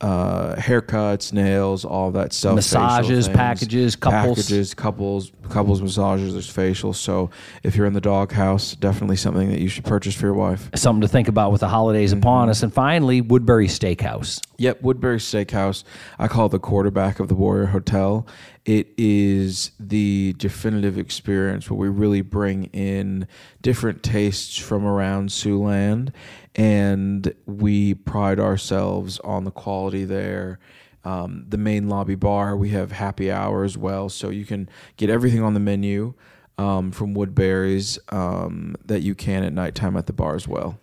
uh, 0.00 0.54
haircuts, 0.56 1.32
nails, 1.32 1.84
all 1.84 2.10
that 2.10 2.32
stuff. 2.32 2.54
Massages, 2.54 3.26
things, 3.26 3.36
packages, 3.36 3.96
couples. 3.96 4.36
packages, 4.36 4.74
couples, 4.74 5.32
couples 5.48 5.80
massages. 5.80 6.32
There's 6.34 6.52
facials. 6.52 6.96
So 6.96 7.30
if 7.62 7.76
you're 7.76 7.86
in 7.86 7.94
the 7.94 8.00
doghouse, 8.00 8.74
definitely 8.74 9.16
something 9.16 9.48
that 9.50 9.60
you 9.60 9.68
should 9.68 9.84
purchase 9.84 10.14
for 10.14 10.26
your 10.26 10.34
wife. 10.34 10.68
Something 10.74 11.00
to 11.00 11.08
think 11.08 11.28
about 11.28 11.52
with 11.52 11.60
the 11.62 11.68
holidays 11.68 12.10
Mm-hmm. 12.12 12.18
upon 12.18 12.48
us. 12.50 12.62
And 12.62 12.72
finally, 12.72 13.20
Woodbury 13.20 13.68
Steakhouse. 13.68 14.40
Yep, 14.58 14.82
Woodbury 14.82 15.18
Steakhouse. 15.18 15.84
I 16.18 16.28
call 16.28 16.46
it 16.46 16.50
the 16.50 16.58
quarterback 16.58 17.20
of 17.20 17.28
the 17.28 17.34
Warrior 17.34 17.66
Hotel. 17.66 18.26
It 18.64 18.88
is 18.96 19.72
the 19.78 20.34
definitive 20.38 20.96
experience 20.96 21.70
where 21.70 21.78
we 21.78 21.88
really 21.88 22.22
bring 22.22 22.64
in 22.66 23.28
different 23.60 24.02
tastes 24.02 24.56
from 24.56 24.86
around 24.86 25.28
Siouxland, 25.28 26.12
and 26.54 27.34
we 27.44 27.94
pride 27.94 28.40
ourselves 28.40 29.20
on 29.20 29.44
the 29.44 29.50
quality 29.50 30.04
there. 30.04 30.58
Um, 31.04 31.44
the 31.48 31.58
main 31.58 31.88
lobby 31.88 32.14
bar, 32.14 32.56
we 32.56 32.70
have 32.70 32.92
happy 32.92 33.30
hour 33.30 33.62
as 33.62 33.76
well, 33.76 34.08
so 34.08 34.30
you 34.30 34.46
can 34.46 34.68
get 34.96 35.10
everything 35.10 35.42
on 35.42 35.54
the 35.54 35.60
menu 35.60 36.14
um, 36.56 36.90
from 36.92 37.12
Woodbury's 37.12 37.98
um, 38.08 38.74
that 38.86 39.02
you 39.02 39.14
can 39.14 39.44
at 39.44 39.52
nighttime 39.52 39.96
at 39.96 40.06
the 40.06 40.12
bar 40.14 40.34
as 40.34 40.48
well. 40.48 40.78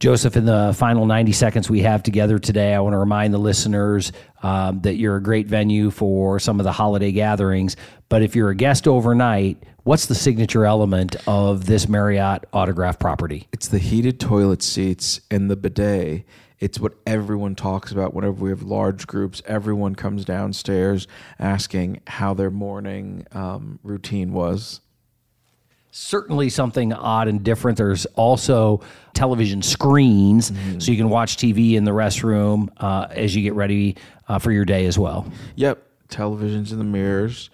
Joseph, 0.00 0.36
in 0.36 0.44
the 0.44 0.74
final 0.76 1.06
90 1.06 1.32
seconds 1.32 1.70
we 1.70 1.80
have 1.80 2.02
together 2.02 2.38
today, 2.38 2.74
I 2.74 2.80
want 2.80 2.94
to 2.94 2.98
remind 2.98 3.32
the 3.32 3.38
listeners 3.38 4.12
um, 4.42 4.80
that 4.82 4.96
you're 4.96 5.16
a 5.16 5.22
great 5.22 5.46
venue 5.46 5.90
for 5.90 6.38
some 6.38 6.60
of 6.60 6.64
the 6.64 6.72
holiday 6.72 7.12
gatherings. 7.12 7.76
But 8.08 8.22
if 8.22 8.34
you're 8.34 8.50
a 8.50 8.54
guest 8.54 8.88
overnight, 8.88 9.62
what's 9.84 10.06
the 10.06 10.14
signature 10.14 10.64
element 10.64 11.16
of 11.26 11.66
this 11.66 11.88
Marriott 11.88 12.44
autograph 12.52 12.98
property? 12.98 13.48
It's 13.52 13.68
the 13.68 13.78
heated 13.78 14.18
toilet 14.20 14.62
seats 14.62 15.20
and 15.30 15.50
the 15.50 15.56
bidet. 15.56 16.24
It's 16.58 16.80
what 16.80 16.94
everyone 17.06 17.54
talks 17.54 17.92
about 17.92 18.14
whenever 18.14 18.44
we 18.44 18.50
have 18.50 18.62
large 18.62 19.06
groups. 19.06 19.42
Everyone 19.46 19.94
comes 19.94 20.24
downstairs 20.24 21.06
asking 21.38 22.00
how 22.06 22.34
their 22.34 22.50
morning 22.50 23.26
um, 23.32 23.78
routine 23.82 24.32
was. 24.32 24.80
Certainly 25.94 26.48
something 26.48 26.92
odd 26.92 27.28
and 27.28 27.44
different. 27.44 27.78
There's 27.78 28.04
also 28.16 28.80
television 29.14 29.62
screens, 29.62 30.52
so 30.78 30.90
you 30.90 30.98
can 30.98 31.08
watch 31.08 31.36
TV 31.36 31.74
in 31.74 31.84
the 31.84 31.92
restroom 31.92 32.68
uh, 32.78 33.06
as 33.10 33.34
you 33.36 33.42
get 33.42 33.54
ready 33.54 33.96
uh, 34.26 34.40
for 34.40 34.50
your 34.50 34.64
day 34.64 34.86
as 34.86 34.98
well. 34.98 35.30
Yep, 35.54 35.86
televisions 36.08 36.72
in 36.72 36.78
the 36.78 36.84
mirrors. 36.84 37.48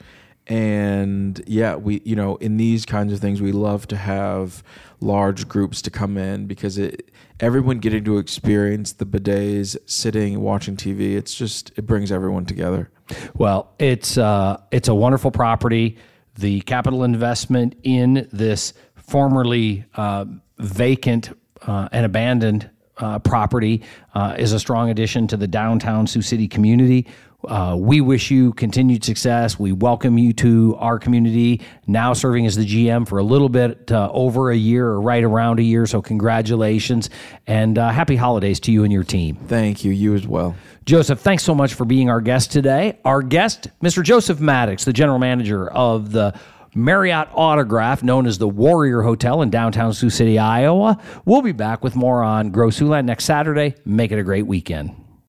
And 0.46 1.40
yeah, 1.46 1.76
we 1.76 2.00
you 2.04 2.16
know, 2.16 2.36
in 2.36 2.56
these 2.56 2.86
kinds 2.86 3.12
of 3.12 3.20
things 3.20 3.42
we 3.42 3.52
love 3.52 3.86
to 3.88 3.96
have 3.96 4.64
large 5.00 5.46
groups 5.46 5.82
to 5.82 5.90
come 5.90 6.16
in 6.16 6.46
because 6.46 6.78
it 6.78 7.10
everyone 7.40 7.78
getting 7.78 8.04
to 8.04 8.16
experience 8.18 8.92
the 8.92 9.06
bidets, 9.06 9.76
sitting, 9.84 10.40
watching 10.40 10.76
TV, 10.76 11.14
it's 11.14 11.34
just 11.34 11.72
it 11.76 11.82
brings 11.82 12.10
everyone 12.10 12.46
together. 12.46 12.90
Well, 13.34 13.74
it's 13.78 14.16
uh, 14.16 14.62
it's 14.70 14.88
a 14.88 14.94
wonderful 14.94 15.30
property. 15.30 15.98
The 16.40 16.62
capital 16.62 17.04
investment 17.04 17.76
in 17.82 18.26
this 18.32 18.72
formerly 18.96 19.84
uh, 19.94 20.24
vacant 20.56 21.36
uh, 21.60 21.90
and 21.92 22.06
abandoned 22.06 22.70
uh, 22.96 23.18
property 23.18 23.82
uh, 24.14 24.36
is 24.38 24.52
a 24.52 24.58
strong 24.58 24.88
addition 24.88 25.26
to 25.26 25.36
the 25.36 25.46
downtown 25.46 26.06
Sioux 26.06 26.22
City 26.22 26.48
community. 26.48 27.06
Uh, 27.46 27.76
we 27.78 28.00
wish 28.00 28.30
you 28.30 28.52
continued 28.52 29.04
success. 29.04 29.58
We 29.58 29.72
welcome 29.72 30.18
you 30.18 30.32
to 30.34 30.76
our 30.78 30.98
community. 30.98 31.62
Now 31.86 32.12
serving 32.12 32.46
as 32.46 32.56
the 32.56 32.64
GM 32.64 33.08
for 33.08 33.18
a 33.18 33.22
little 33.22 33.48
bit 33.48 33.90
uh, 33.90 34.10
over 34.12 34.50
a 34.50 34.56
year 34.56 34.86
or 34.86 35.00
right 35.00 35.24
around 35.24 35.58
a 35.58 35.62
year. 35.62 35.86
So 35.86 36.02
congratulations 36.02 37.10
and 37.46 37.78
uh, 37.78 37.90
happy 37.90 38.16
holidays 38.16 38.60
to 38.60 38.72
you 38.72 38.84
and 38.84 38.92
your 38.92 39.04
team. 39.04 39.36
Thank 39.36 39.84
you, 39.84 39.92
you 39.92 40.14
as 40.14 40.26
well. 40.26 40.54
Joseph, 40.84 41.20
thanks 41.20 41.44
so 41.44 41.54
much 41.54 41.74
for 41.74 41.84
being 41.84 42.10
our 42.10 42.20
guest 42.20 42.52
today. 42.52 42.98
Our 43.04 43.22
guest, 43.22 43.68
Mr. 43.82 44.02
Joseph 44.02 44.40
Maddox, 44.40 44.84
the 44.84 44.92
general 44.92 45.18
manager 45.18 45.70
of 45.70 46.12
the 46.12 46.34
Marriott 46.74 47.28
Autograph, 47.34 48.02
known 48.02 48.26
as 48.26 48.38
the 48.38 48.48
Warrior 48.48 49.02
Hotel 49.02 49.42
in 49.42 49.50
downtown 49.50 49.92
Sioux 49.92 50.10
City, 50.10 50.38
Iowa. 50.38 50.98
We'll 51.24 51.42
be 51.42 51.52
back 51.52 51.82
with 51.82 51.96
more 51.96 52.22
on 52.22 52.50
Grow 52.50 52.68
Siouxland 52.68 53.06
next 53.06 53.24
Saturday. 53.24 53.74
Make 53.84 54.12
it 54.12 54.18
a 54.18 54.22
great 54.22 54.46
weekend. 54.46 54.94